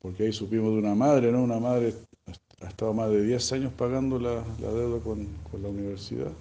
[0.00, 1.42] Porque ahí supimos de una madre, ¿no?
[1.42, 1.94] Una madre
[2.62, 6.32] ha estado más de 10 años pagando la, la deuda con, con la universidad.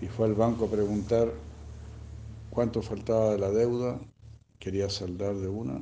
[0.00, 1.32] Y fue al banco a preguntar
[2.50, 4.00] cuánto faltaba de la deuda,
[4.58, 5.80] quería saldar de una.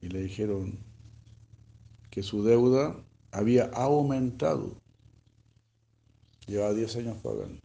[0.00, 0.78] Y le dijeron
[2.10, 2.96] que su deuda
[3.32, 4.72] había aumentado.
[6.46, 7.60] Llevaba 10 años pagando.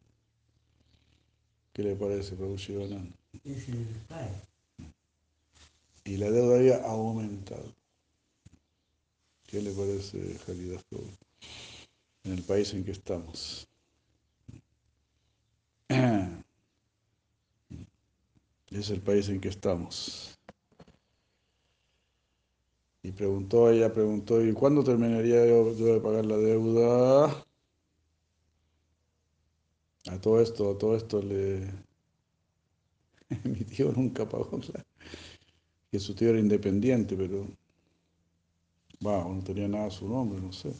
[1.74, 3.16] ¿Qué le parece, Shivananda?
[3.46, 4.42] Es el padre.
[6.04, 7.81] Y la deuda había aumentado.
[9.52, 10.82] ¿Qué le parece, Haridas?
[12.24, 13.68] En el país en que estamos.
[18.70, 20.40] Es el país en que estamos.
[23.04, 27.46] Y preguntó, ella preguntó, ¿y cuándo terminaría yo, yo de pagar la deuda?
[30.10, 31.70] A todo esto, a todo esto le...
[33.44, 34.86] Mi tío nunca pagó la...
[35.92, 37.46] Que su tío era independiente, pero...
[39.02, 40.72] Wow, no tenía nada a su nombre, no sé.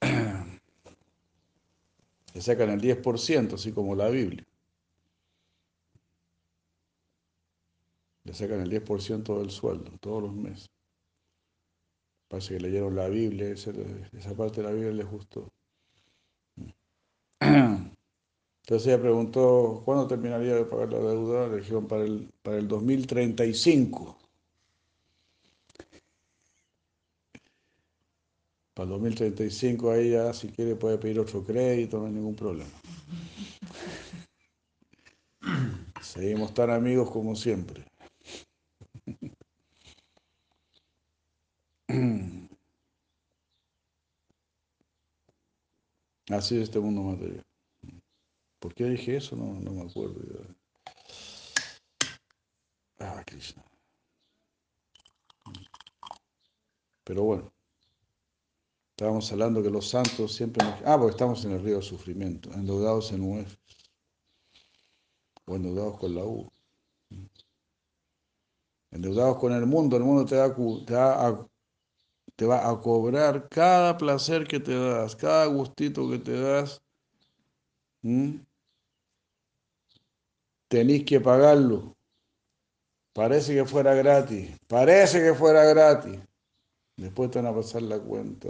[2.34, 4.44] Le sacan el 10%, así como la Biblia.
[8.24, 10.68] Le sacan el 10% del sueldo todos los meses.
[12.28, 13.70] Parece que leyeron la Biblia, esa,
[14.12, 15.52] esa parte de la Biblia les gustó.
[17.40, 21.48] Entonces ella preguntó, ¿cuándo terminaría de pagar la deuda?
[21.48, 24.23] Le dijeron para el, para el 2035.
[28.74, 32.70] Para el 2035 ahí ya, si quiere, puede pedir otro crédito, no hay ningún problema.
[36.02, 37.84] Seguimos tan amigos como siempre.
[46.30, 47.44] Así es este mundo material.
[48.58, 49.36] ¿Por qué dije eso?
[49.36, 50.20] No, no me acuerdo.
[52.98, 53.62] Ah, Krishna.
[57.04, 57.53] Pero bueno,
[58.96, 60.80] estábamos hablando que los santos siempre nos...
[60.84, 63.56] Ah, porque estamos en el río del sufrimiento, endeudados en UF,
[65.46, 66.48] o endeudados con la U.
[68.92, 71.48] Endeudados con el mundo, el mundo te va, a
[72.36, 76.80] te va a cobrar cada placer que te das, cada gustito que te das.
[78.04, 78.46] ¿m?
[80.68, 81.96] Tenés que pagarlo.
[83.12, 84.56] Parece que fuera gratis.
[84.68, 86.20] Parece que fuera gratis.
[86.96, 88.48] Después te van a pasar la cuenta.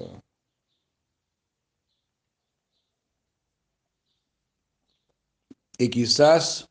[5.79, 6.69] Y quizás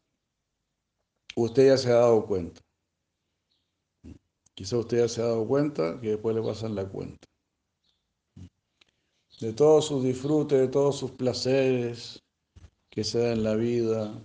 [1.35, 2.61] usted ya se ha dado cuenta.
[4.55, 7.27] Quizás usted ya se ha dado cuenta que después le pasan la cuenta.
[9.39, 12.23] De todos sus disfrutes, de todos sus placeres
[12.89, 14.21] que se dan en la vida,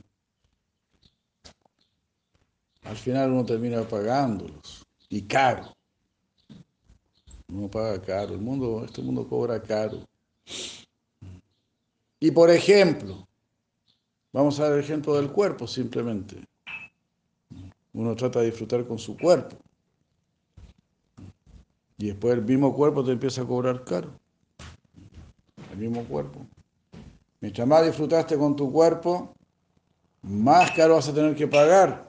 [2.83, 4.87] al final uno termina pagándolos.
[5.11, 5.75] Y caro.
[7.49, 8.35] Uno paga caro.
[8.35, 10.07] El mundo, este mundo cobra caro.
[12.21, 13.28] Y por ejemplo,
[14.33, 16.37] vamos a dar el ejemplo del cuerpo simplemente.
[17.93, 19.57] Uno trata de disfrutar con su cuerpo.
[21.97, 24.11] Y después el mismo cuerpo te empieza a cobrar caro.
[25.73, 26.47] El mismo cuerpo.
[27.41, 29.35] Mientras más disfrutaste con tu cuerpo,
[30.23, 32.09] más caro vas a tener que pagar.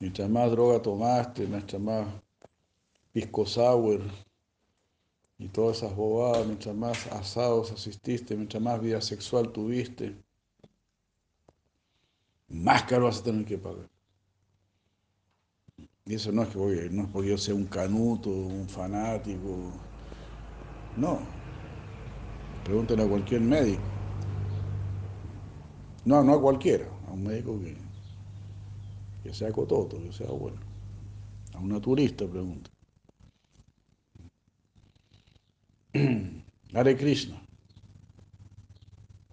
[0.00, 2.06] Mientras más droga tomaste, mientras más
[3.12, 4.00] pisco sour
[5.38, 10.16] y todas esas bobadas, mientras más asados asististe, mientras más vida sexual tuviste,
[12.48, 13.88] más caro vas a tener que pagar.
[16.04, 19.70] Y eso no es, que voy, no es porque yo sea un canuto, un fanático.
[20.96, 21.20] No.
[22.64, 23.82] Pregúntenle a cualquier médico.
[26.04, 27.76] No, no a cualquiera, a un médico que,
[29.22, 30.56] que sea cototo, que sea bueno.
[31.52, 32.70] A un naturista pregunta.
[36.74, 37.40] Hare Krishna.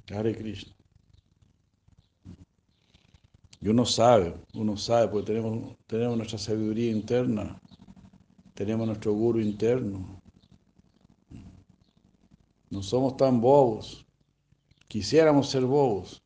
[0.09, 0.73] Hare Krishna.
[3.61, 7.59] Y uno sabe, uno sabe, porque tenemos, tenemos nuestra sabiduría interna,
[8.53, 10.21] tenemos nuestro guru interno.
[12.69, 14.05] No somos tan bobos.
[14.87, 16.21] Quisiéramos ser bobos,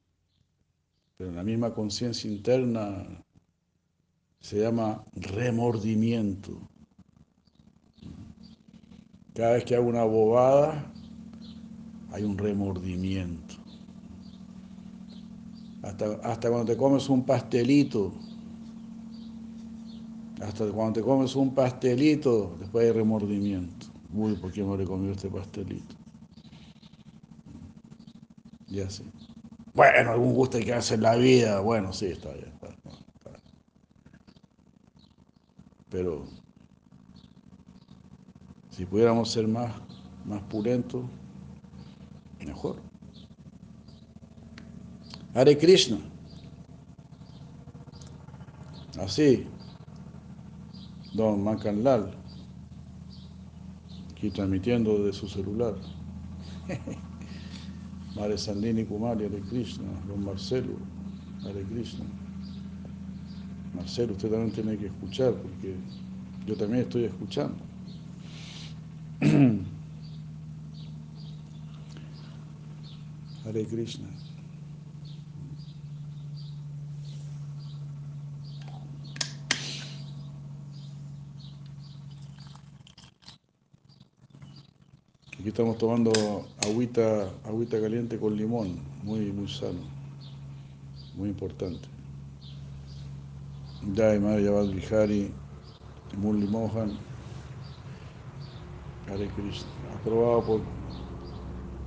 [1.18, 3.24] pero la misma conciencia interna
[4.42, 6.69] se llama remordimiento.
[9.40, 10.84] Cada vez que hago una bobada,
[12.12, 13.56] hay un remordimiento.
[15.82, 18.12] Hasta, hasta cuando te comes un pastelito,
[20.42, 23.86] hasta cuando te comes un pastelito, después hay remordimiento.
[24.14, 25.96] Uy, ¿por qué me le comido este pastelito?
[28.68, 29.06] Ya sé.
[29.74, 31.62] Bueno, algún gusto hay que hacer en la vida.
[31.62, 32.52] Bueno, sí, está bien.
[32.62, 33.40] Está, está.
[35.90, 36.26] Pero
[38.80, 39.74] si pudiéramos ser más,
[40.26, 41.04] más pulentos,
[42.46, 42.78] mejor.
[45.34, 45.98] Hare Krishna.
[48.98, 49.46] Así.
[51.14, 52.16] Don Macanlal.
[54.12, 55.76] Aquí transmitiendo de su celular.
[58.16, 59.90] Mare Sandini Kumari, Hare Krishna.
[60.08, 60.78] Don Marcelo,
[61.44, 62.06] Hare Krishna.
[63.76, 65.76] Marcelo, usted también tiene que escuchar porque
[66.46, 67.69] yo también estoy escuchando.
[73.44, 74.08] Hare Krishna.
[85.38, 86.12] Aquí estamos tomando
[86.64, 89.82] agüita, agüita caliente con limón, muy, muy sano,
[91.16, 91.90] muy importante.
[93.94, 95.30] Jai Madre Yavad Vihari,
[96.18, 97.09] Murli Mohan,
[99.10, 100.62] Hare Krishna, aprobado por,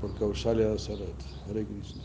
[0.00, 2.02] por Kaushalya Dasarat, Hare Krishna.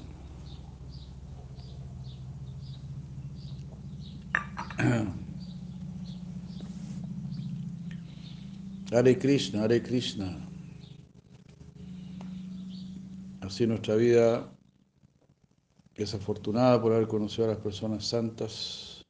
[8.91, 10.47] Hare Krishna, Hare Krishna.
[13.41, 14.53] Así nuestra vida
[15.95, 19.03] es afortunada por haber conocido a las personas santas.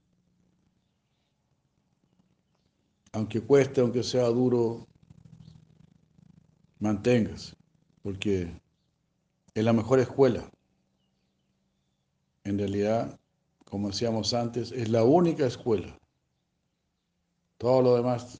[3.12, 4.88] Aunque cueste, aunque sea duro,
[6.88, 7.55] manténgase,
[8.01, 8.49] porque
[9.53, 10.49] es la mejor escuela.
[12.43, 13.19] En realidad,
[13.65, 15.97] como decíamos antes, es la única escuela.
[17.57, 18.38] Todo lo demás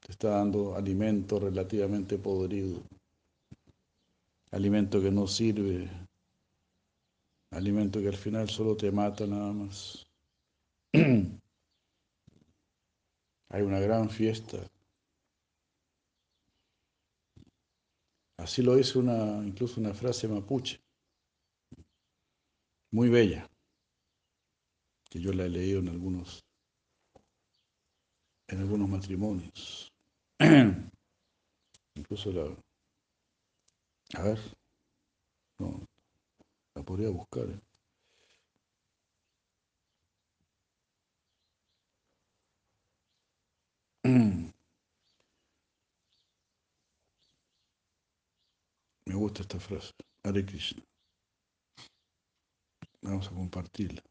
[0.00, 2.82] te está dando alimento relativamente podrido
[4.54, 5.90] alimento que no sirve,
[7.50, 10.06] alimento que al final solo te mata nada más.
[13.48, 14.58] Hay una gran fiesta.
[18.44, 20.78] Así lo dice una, incluso una frase mapuche,
[22.92, 23.48] muy bella,
[25.08, 26.44] que yo la he leído en algunos,
[28.48, 29.90] en algunos matrimonios.
[31.94, 32.54] incluso la,
[34.20, 34.38] a ver.
[35.58, 35.86] No,
[36.74, 37.48] la podría buscar.
[37.48, 37.73] ¿eh?
[49.14, 49.92] Me gusta esta frase.
[50.24, 50.82] Hare Krishna.
[53.00, 54.02] Vamos a compartirla.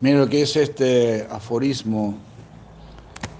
[0.00, 2.18] Mira lo que es este aforismo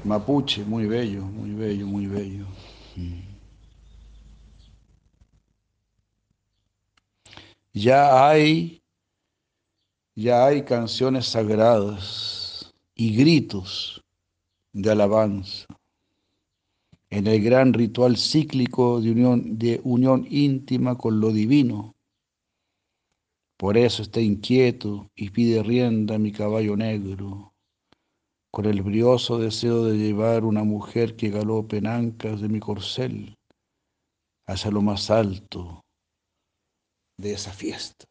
[0.04, 2.46] mapuche, muy bello, muy bello, muy bello.
[7.72, 8.82] Ya hay,
[10.14, 14.02] ya hay canciones sagradas y gritos
[14.72, 15.66] de alabanza
[17.10, 21.94] en el gran ritual cíclico de unión, de unión íntima con lo divino.
[23.56, 27.53] Por eso está inquieto y pide rienda a mi caballo negro,
[28.54, 33.36] con el brioso deseo de llevar una mujer que galope en ancas de mi corcel
[34.46, 35.84] hacia lo más alto
[37.18, 38.04] de esa fiesta.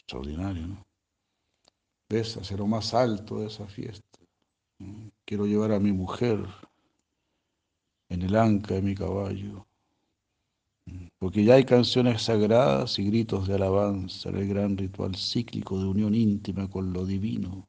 [0.00, 0.86] Extraordinario, ¿no?
[2.10, 2.36] ¿ves?
[2.36, 4.18] Hacia lo más alto de esa fiesta.
[5.24, 6.46] Quiero llevar a mi mujer
[8.10, 9.66] en el anca de mi caballo.
[11.18, 15.86] Porque ya hay canciones sagradas y gritos de alabanza en el gran ritual cíclico de
[15.86, 17.67] unión íntima con lo divino.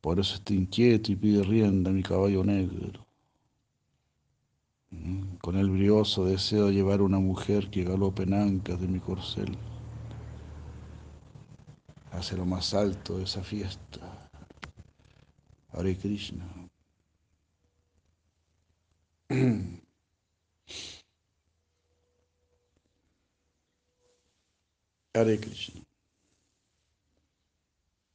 [0.00, 3.06] Por eso estoy inquieto y pide rienda a mi caballo negro.
[5.40, 9.56] Con el brioso deseo llevar una mujer que galope en ancas de mi corcel
[12.12, 14.00] hacia lo más alto de esa fiesta.
[15.72, 16.44] Hare Krishna.
[25.14, 25.82] Hare Krishna.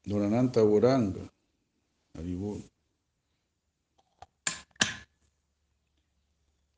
[0.04, 1.35] Dorananta Goranga.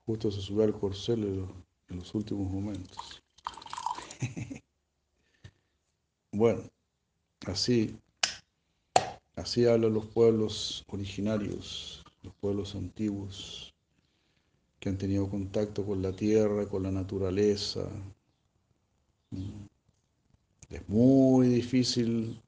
[0.05, 1.47] Justo se subió al corcel
[1.89, 3.21] en los últimos momentos.
[6.31, 6.63] bueno,
[7.45, 7.95] así,
[9.35, 13.73] así hablan los pueblos originarios, los pueblos antiguos
[14.79, 17.89] que han tenido contacto con la tierra, con la naturaleza.
[20.69, 22.41] Es muy difícil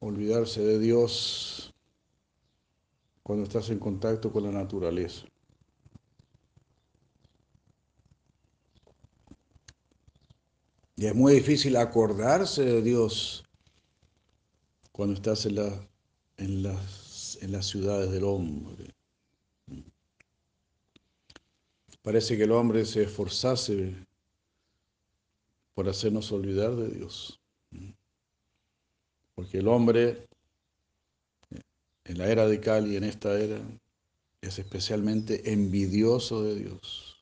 [0.00, 1.72] olvidarse de Dios
[3.22, 5.26] cuando estás en contacto con la naturaleza.
[10.96, 13.44] Y es muy difícil acordarse de Dios
[14.92, 15.56] cuando estás en,
[16.36, 18.94] en, las, en las ciudades del hombre.
[22.02, 23.94] Parece que el hombre se esforzase
[25.74, 27.40] por hacernos olvidar de Dios.
[29.34, 30.26] Porque el hombre
[32.04, 33.60] en la era de Cali, en esta era,
[34.40, 37.18] es especialmente envidioso de Dios.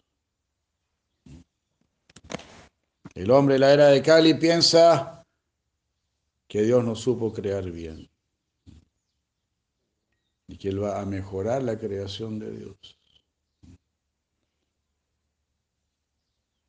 [3.15, 5.27] El hombre de la era de Cali piensa
[6.47, 8.09] que Dios no supo crear bien
[10.47, 12.99] y que Él va a mejorar la creación de Dios.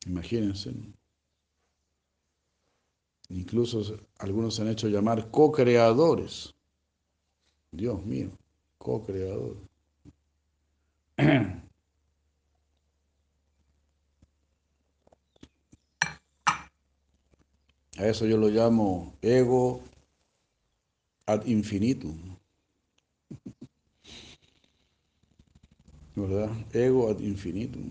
[0.06, 0.74] Imagínense.
[3.30, 3.82] Incluso
[4.18, 6.52] algunos se han hecho llamar co-creadores.
[7.72, 8.30] Dios mío,
[8.78, 9.56] co-creador.
[17.98, 19.82] A eso yo lo llamo ego
[21.26, 22.18] ad infinitum.
[26.16, 26.50] ¿Verdad?
[26.72, 27.90] Ego ad infinitum.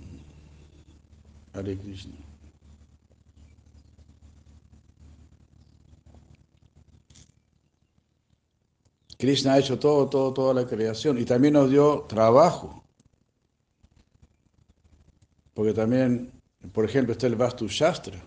[1.54, 2.28] Hare Krishna.
[9.20, 12.82] Krishna ha hecho todo, todo, toda la creación y también nos dio trabajo.
[15.53, 16.32] Porque también,
[16.72, 18.17] por ejemplo, está el Vastu Shastra.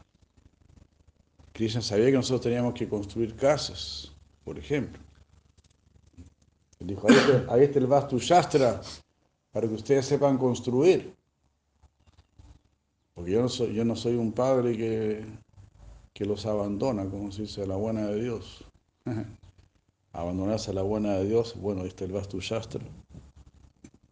[1.54, 4.12] Krishna sabía que nosotros teníamos que construir casas,
[4.44, 5.02] por ejemplo.
[6.78, 7.06] Él dijo,
[7.48, 8.82] ahí está, el Vastu Shastra
[9.50, 11.14] para que ustedes sepan construir.
[13.14, 15.24] Porque yo no soy, yo no soy un padre que,
[16.12, 18.62] que los abandona, como se dice, la buena de Dios.
[20.12, 22.84] Abandonarse a la buena de Dios, bueno, ahí está el Vastu Shastra,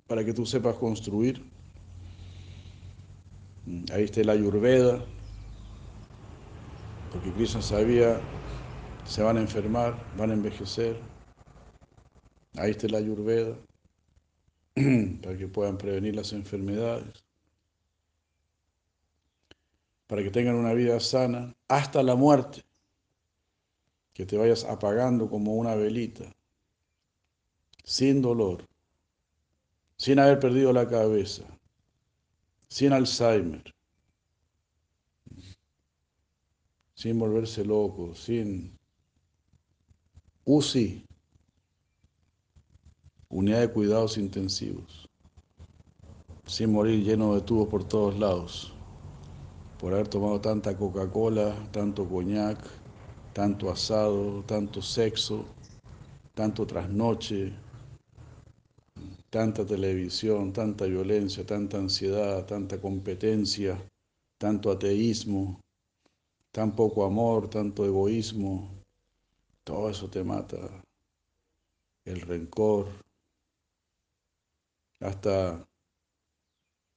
[0.07, 1.45] para que tú sepas construir.
[3.93, 5.05] Ahí está la Ayurveda,
[7.13, 8.19] porque Krishna sabía,
[9.05, 10.99] se van a enfermar, van a envejecer.
[12.57, 13.57] Ahí está la Ayurveda,
[15.23, 17.25] para que puedan prevenir las enfermedades,
[20.07, 22.63] para que tengan una vida sana hasta la muerte,
[24.21, 26.31] que te vayas apagando como una velita,
[27.85, 28.67] sin dolor,
[29.97, 31.45] sin haber perdido la cabeza,
[32.69, 33.63] sin Alzheimer
[36.95, 38.79] sin volverse loco, sin
[40.45, 41.03] UCI,
[43.31, 45.09] unidad de cuidados intensivos,
[46.45, 48.75] sin morir lleno de tubos por todos lados,
[49.79, 52.59] por haber tomado tanta Coca-Cola, tanto coñac,
[53.33, 55.45] tanto asado, tanto sexo,
[56.35, 57.53] tanto trasnoche,
[59.31, 63.81] tanta televisión, tanta violencia, tanta ansiedad, tanta competencia,
[64.39, 65.61] tanto ateísmo,
[66.51, 68.69] tan poco amor, tanto egoísmo,
[69.65, 70.83] todo eso te mata.
[72.05, 72.89] El rencor,
[75.01, 75.65] hasta,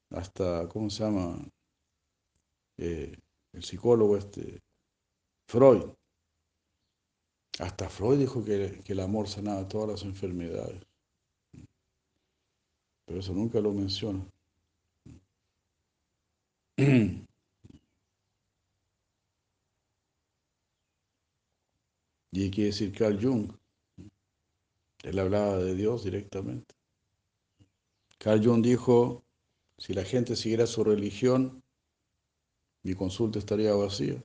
[0.09, 1.45] hasta ¿cómo se llama?
[2.77, 3.15] Eh,
[3.53, 4.59] el psicólogo este,
[5.47, 5.93] Freud.
[7.59, 10.81] Hasta Freud dijo que, que el amor sanaba todas las enfermedades.
[13.05, 14.25] Pero eso nunca lo menciona.
[22.35, 23.53] Y quiere decir Carl Jung.
[25.03, 26.73] Él hablaba de Dios directamente.
[28.17, 29.23] Carl Jung dijo,
[29.77, 31.61] si la gente siguiera su religión,
[32.81, 34.23] mi consulta estaría vacía.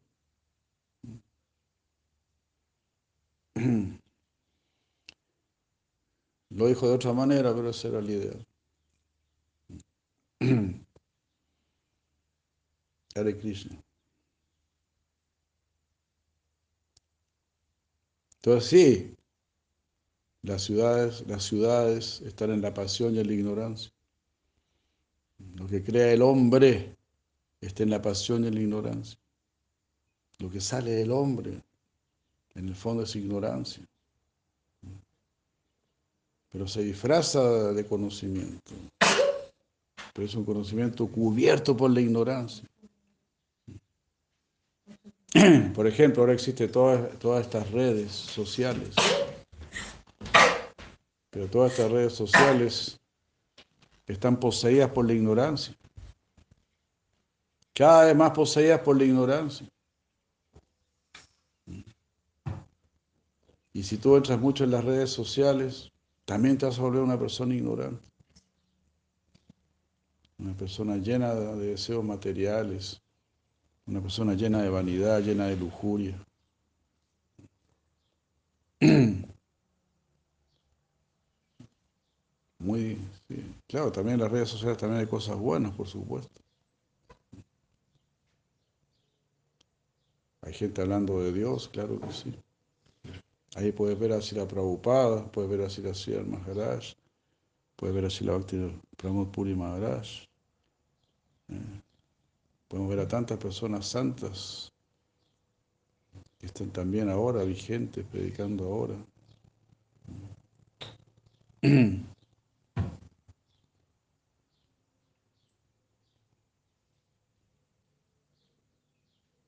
[6.51, 8.35] Lo dijo de otra manera, pero esa era la idea.
[13.15, 13.83] Hare Krishna.
[18.37, 19.17] Entonces sí,
[20.43, 23.93] las ciudades, las ciudades están en la pasión y en la ignorancia.
[25.55, 26.97] Lo que crea el hombre
[27.61, 29.19] está en la pasión y en la ignorancia.
[30.39, 31.63] Lo que sale del hombre,
[32.59, 33.85] en el fondo es ignorancia.
[36.51, 38.73] Pero se disfraza de conocimiento.
[40.13, 42.69] Pero es un conocimiento cubierto por la ignorancia.
[45.75, 48.95] Por ejemplo, ahora existen todas, todas estas redes sociales.
[51.31, 52.99] Pero todas estas redes sociales
[54.07, 55.75] están poseídas por la ignorancia.
[57.75, 59.69] Cada vez más poseídas por la ignorancia.
[63.79, 65.93] Y si tú entras mucho en las redes sociales,
[66.25, 68.09] también te vas a volver una persona ignorante.
[70.37, 73.01] Una persona llena de deseos materiales,
[73.87, 76.21] una persona llena de vanidad, llena de lujuria.
[82.59, 82.99] Muy,
[83.29, 83.55] sí.
[83.69, 86.43] claro, también en las redes sociales también hay cosas buenas, por supuesto.
[90.43, 92.35] Hay gente hablando de Dios, claro que sí.
[93.57, 96.95] Ahí puedes ver así la Prabhupada, puedes ver así la Sri Maharaj,
[97.77, 100.27] puedes ver así la Bhakti Pramod Puri Maharaj.
[101.49, 101.81] Eh.
[102.69, 104.73] Podemos ver a tantas personas santas
[106.39, 108.95] que están también ahora vigentes, predicando ahora.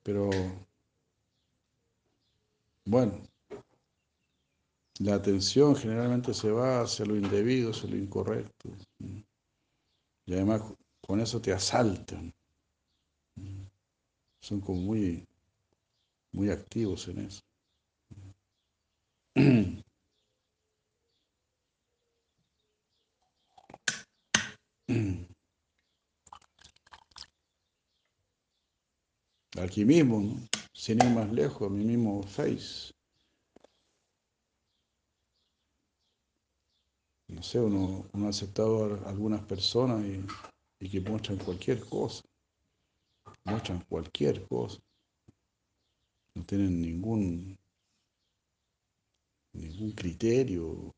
[0.03, 0.29] Pero,
[2.85, 3.30] bueno,
[5.03, 8.69] la atención generalmente se va hacia lo indebido, hacia lo incorrecto.
[10.25, 10.61] Y además
[11.01, 12.33] con eso te asaltan.
[14.41, 15.27] Son como muy,
[16.31, 17.41] muy activos en eso.
[29.57, 32.93] Aquí mismo, sin ir más lejos, mi mismo Face.
[37.31, 40.23] No sé, uno, ha aceptado a algunas personas y,
[40.79, 42.21] y que muestran cualquier cosa
[43.43, 44.79] muestran cualquier cosa.
[46.35, 47.57] No tienen ningún,
[49.53, 50.93] ningún criterio,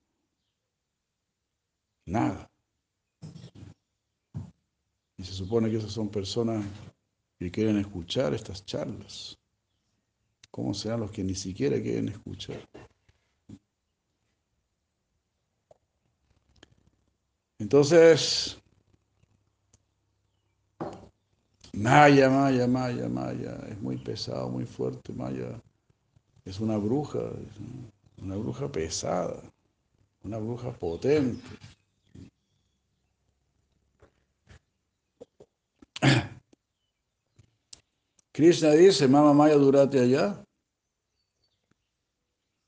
[2.05, 2.49] nada.
[5.17, 6.65] Y se supone que esas son personas
[7.39, 9.37] que quieren escuchar estas charlas.
[10.51, 12.63] ¿Cómo serán los que ni siquiera quieren escuchar?
[17.63, 18.59] Entonces,
[21.71, 25.61] Maya, Maya, Maya, Maya, es muy pesado, muy fuerte, Maya.
[26.43, 27.21] Es una bruja,
[28.17, 29.41] una bruja pesada,
[30.23, 31.41] una bruja potente.
[38.33, 40.43] Krishna dice, Mama Maya, durate allá.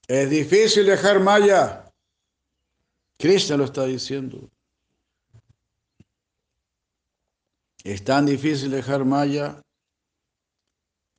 [0.08, 1.92] Es difícil dejar Maya.
[3.18, 4.50] Krishna lo está diciendo.
[7.86, 9.62] Es tan difícil dejar Maya,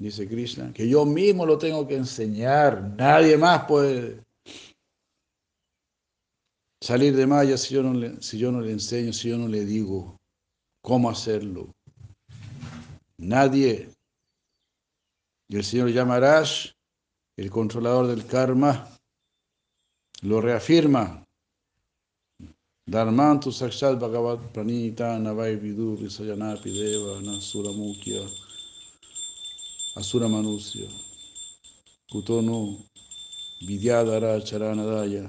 [0.01, 2.83] dice Krishna, que yo mismo lo tengo que enseñar.
[2.97, 4.25] Nadie más puede
[6.83, 9.47] salir de Maya si yo no le, si yo no le enseño, si yo no
[9.47, 10.17] le digo
[10.83, 11.73] cómo hacerlo.
[13.17, 13.89] Nadie.
[15.49, 16.73] Y el Señor Yamarash,
[17.37, 18.99] el controlador del karma,
[20.23, 21.26] lo reafirma.
[22.89, 28.25] Dharmantu Sakshat Bhagavat Pranita Navai Vidu Visayanapi Deva Nasura Mukya
[29.97, 30.89] Asura Manusya
[32.13, 32.77] Kutono
[33.67, 35.29] Vidyadara Charanadaya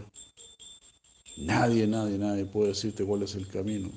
[1.38, 3.92] Nadie, nadie, nadie puede decirte cuál es el camino.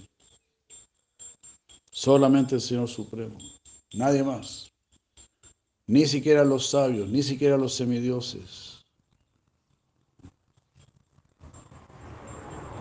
[1.90, 3.38] Solamente el Señor Supremo.
[3.94, 4.70] Nadie más.
[5.86, 8.69] Ni siquiera los sabios, ni siquiera los semidioses.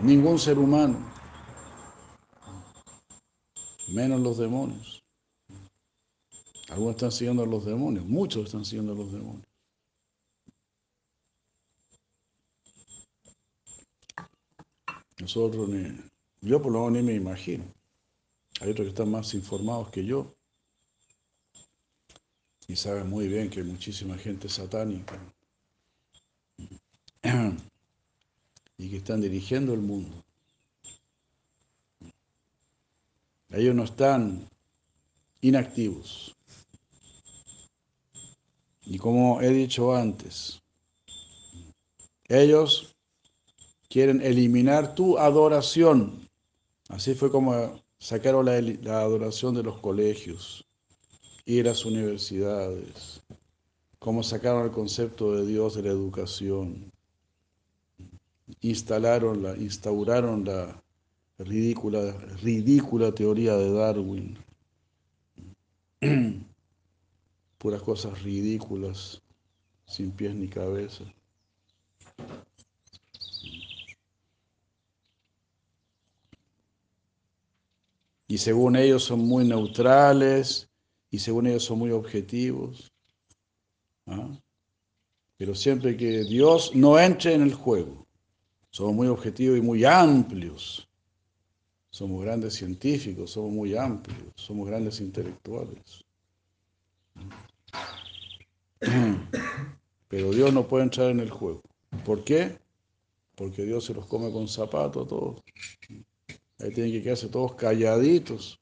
[0.02, 0.98] Ningún ser humano,
[3.88, 5.04] menos los demonios.
[6.70, 9.46] Algunos están siguiendo a los demonios, muchos están siguiendo a los demonios.
[15.20, 15.94] Nosotros ni,
[16.40, 17.64] yo por lo menos ni me imagino.
[18.60, 20.34] Hay otros que están más informados que yo
[22.68, 25.18] y saben muy bien que hay muchísima gente satánica.
[28.80, 30.24] y que están dirigiendo el mundo.
[33.50, 34.48] Ellos no están
[35.42, 36.34] inactivos.
[38.86, 40.62] Y como he dicho antes,
[42.28, 42.96] ellos
[43.88, 46.28] quieren eliminar tu adoración.
[46.88, 50.64] Así fue como sacaron la, la adoración de los colegios,
[51.46, 53.20] a las universidades,
[53.98, 56.90] como sacaron el concepto de Dios de la educación,
[58.60, 60.82] instalaron la, instauraron la
[61.38, 62.12] ridícula,
[62.42, 64.38] ridícula teoría de Darwin,
[67.58, 69.22] puras cosas ridículas,
[69.86, 71.04] sin pies ni cabeza.
[78.28, 80.68] Y según ellos son muy neutrales
[81.10, 82.92] y según ellos son muy objetivos.
[84.06, 84.28] ¿ah?
[85.36, 88.06] Pero siempre que Dios no entre en el juego,
[88.70, 90.88] somos muy objetivos y muy amplios.
[91.90, 96.04] Somos grandes científicos, somos muy amplios, somos grandes intelectuales.
[100.08, 101.62] Pero Dios no puede entrar en el juego.
[102.04, 102.58] ¿Por qué?
[103.34, 105.42] Porque Dios se los come con zapatos todos.
[106.58, 108.60] Ahí tienen que quedarse todos calladitos.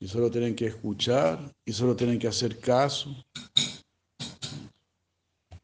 [0.00, 3.14] Y solo tienen que escuchar y solo tienen que hacer caso.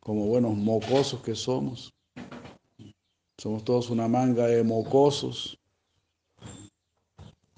[0.00, 1.94] Como buenos mocosos que somos.
[3.44, 5.58] Somos todos una manga de mocosos.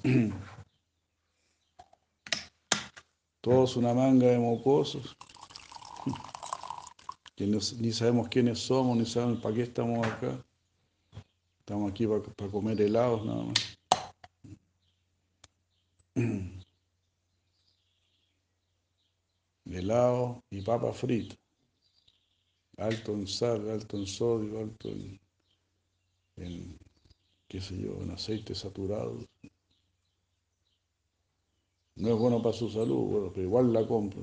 [3.40, 5.16] Todos una manga de mocosos.
[7.36, 10.44] Que ni sabemos quiénes somos, ni sabemos para qué estamos acá.
[11.60, 13.78] Estamos aquí para, comer helados nada más.
[19.66, 21.36] Helado y papa frita.
[22.76, 25.20] Alto en sal, alto en sodio, alto en,
[27.48, 29.18] qué sé yo, en aceite saturado.
[31.96, 34.22] No es bueno para su salud, bueno, pero igual la compro.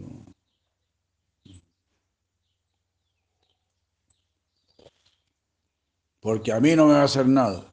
[6.22, 7.72] Porque a mí no me va a hacer nada.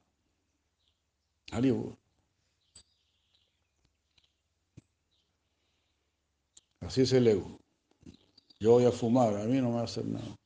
[6.80, 7.58] Así es el ego.
[8.58, 10.36] Yo voy a fumar, a mí no me va a hacer nada.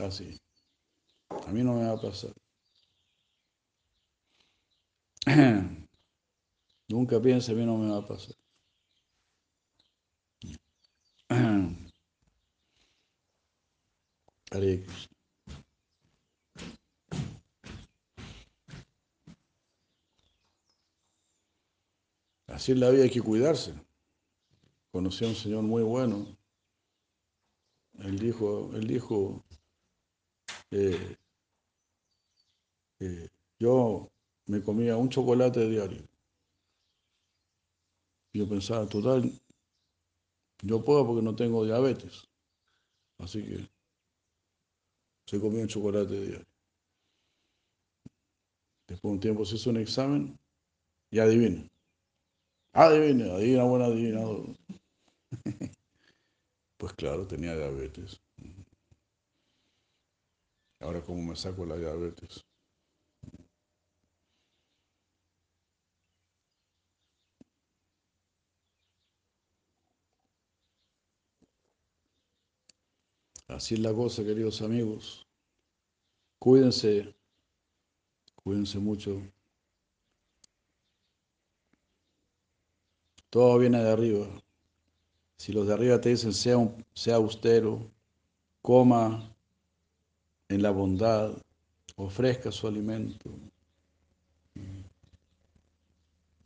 [0.00, 0.38] Así.
[1.30, 2.32] A mí no me va a pasar.
[6.88, 8.34] Nunca piense, a mí no me va a pasar.
[22.58, 23.72] Así la vida hay que cuidarse.
[24.90, 26.26] Conocí a un señor muy bueno.
[27.98, 29.44] Él dijo, él dijo,
[30.70, 31.16] eh,
[33.00, 33.28] eh,
[33.58, 34.08] yo
[34.46, 36.02] me comía un chocolate diario.
[38.32, 39.30] Yo pensaba, total,
[40.62, 42.28] yo puedo porque no tengo diabetes.
[43.18, 43.68] Así que
[45.26, 46.46] se comía un chocolate diario.
[48.88, 50.38] Después de un tiempo se hizo un examen
[51.10, 51.68] y adivina.
[52.72, 54.56] Adivina, adivina, buena adivinador.
[56.78, 58.20] Pues claro, tenía diabetes.
[60.80, 62.44] Ahora, ¿cómo me saco la diabetes?
[73.48, 75.26] Así es la cosa, queridos amigos.
[76.38, 77.14] Cuídense,
[78.36, 79.20] cuídense mucho.
[83.30, 84.26] Todo viene de arriba.
[85.38, 86.56] Si los de arriba te dicen sea,
[86.94, 87.90] sea austero,
[88.62, 89.34] coma
[90.48, 91.36] en la bondad,
[91.96, 93.30] ofrezca su alimento,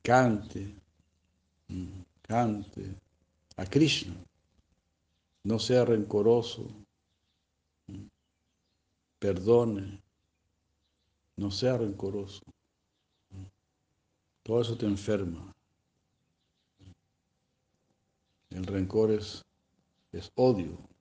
[0.03, 0.75] cante,
[2.23, 2.95] cante
[3.57, 4.15] a Krishna,
[5.45, 6.69] no sea rencoroso,
[9.19, 10.03] perdone,
[11.37, 12.43] no sea rencoroso.
[14.43, 15.55] Todo eso te enferma.
[18.51, 19.45] El rencor es,
[20.11, 20.92] es odio.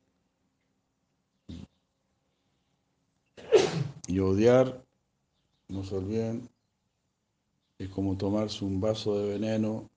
[4.11, 4.83] Y odiar,
[5.69, 6.49] no se olviden,
[7.77, 9.89] es como tomarse un vaso de veneno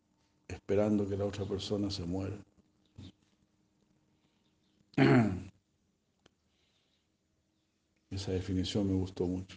[0.47, 2.36] esperando que la otra persona se muera.
[8.11, 9.57] Esa definición me gustó mucho.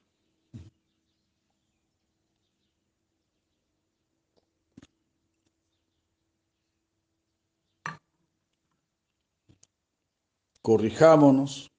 [10.63, 11.69] Corrijámonos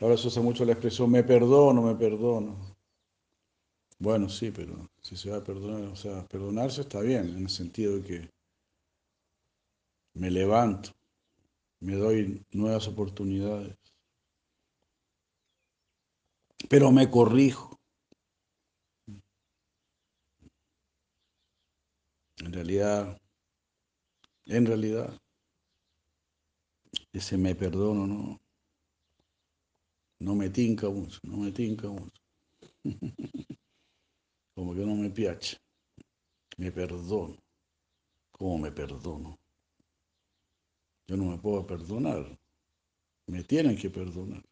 [0.00, 2.56] Ahora se usa mucho la expresión me perdono, me perdono.
[4.00, 7.48] Bueno, sí, pero si se va a perdonar, o sea, perdonarse está bien, en el
[7.48, 8.30] sentido de que
[10.14, 10.90] me levanto,
[11.80, 13.76] me doy nuevas oportunidades,
[16.68, 17.78] pero me corrijo.
[22.44, 23.20] En realidad,
[24.46, 25.16] en realidad,
[27.12, 28.40] ese me perdono, no,
[30.20, 32.20] no me tinca mucho, no me tinca mucho.
[34.54, 35.56] Como que no me piache.
[36.56, 37.36] Me perdono.
[38.32, 39.38] ¿Cómo me perdono?
[41.06, 42.38] Yo no me puedo perdonar.
[43.28, 44.42] Me tienen que perdonar.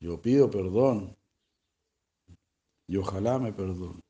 [0.00, 1.16] Yo pido perdón.
[2.88, 4.00] Y ojalá me perdone.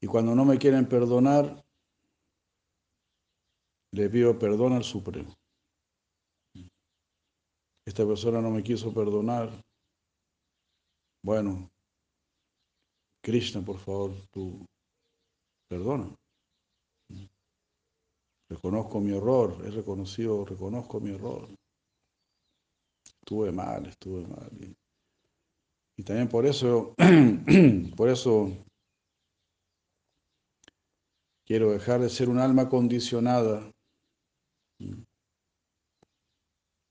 [0.00, 1.65] Y cuando no me quieren perdonar,
[3.96, 5.32] le pido perdón al Supremo.
[7.86, 9.48] Esta persona no me quiso perdonar.
[11.24, 11.70] Bueno,
[13.22, 14.66] Krishna, por favor, tú
[15.68, 16.14] perdona.
[18.50, 21.48] Reconozco mi error, he reconocido, reconozco mi error.
[23.22, 24.50] Estuve mal, estuve mal.
[24.60, 24.76] Y,
[25.96, 26.94] y también por eso,
[27.96, 28.52] por eso
[31.46, 33.72] quiero dejar de ser un alma condicionada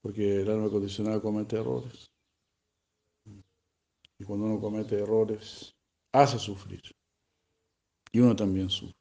[0.01, 2.11] porque el alma condicionada comete errores.
[4.17, 5.75] Y cuando uno comete errores,
[6.13, 6.81] hace sufrir.
[8.11, 8.95] Y uno también sufre.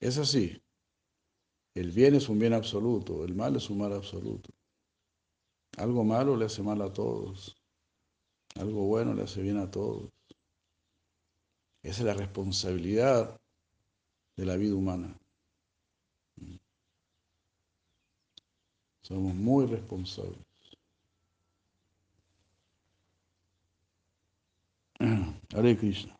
[0.00, 0.60] Es así.
[1.74, 4.50] El bien es un bien absoluto, el mal es un mal absoluto.
[5.78, 7.56] Algo malo le hace mal a todos.
[8.56, 10.10] Algo bueno le hace bien a todos.
[11.82, 13.40] Esa es la responsabilidad
[14.36, 15.16] de la vida humana.
[19.10, 20.38] Somos muy responsables.
[25.52, 26.16] Hare Krishna.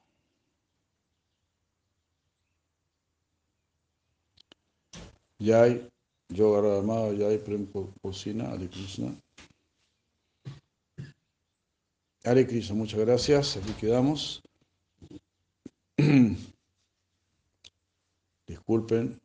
[5.39, 5.89] Yay,
[6.31, 7.69] Yoga Rama, Yay Prem
[8.03, 9.15] Posina, Hare Krishna.
[12.25, 13.57] Hare Krishna, muchas gracias.
[13.57, 14.43] Aquí quedamos.
[18.49, 19.21] Disculpen,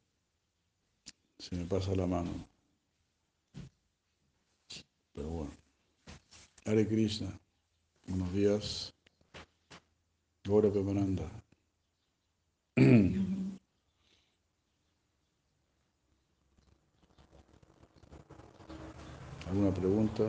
[1.39, 2.54] se me pasa la mano.
[5.15, 5.51] Pero bueno.
[6.65, 7.39] Hare Krishna.
[8.07, 8.93] Buenos días.
[10.45, 11.23] Gora Pemananda.
[19.47, 20.23] ¿Alguna pregunta?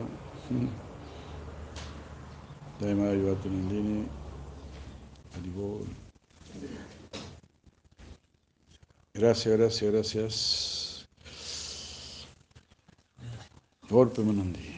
[2.79, 4.07] Daima Yuvatanandini.
[5.35, 5.85] Haribol.
[9.13, 11.07] Gracias, gracias, gracias.
[13.89, 14.76] Golpe Manandi.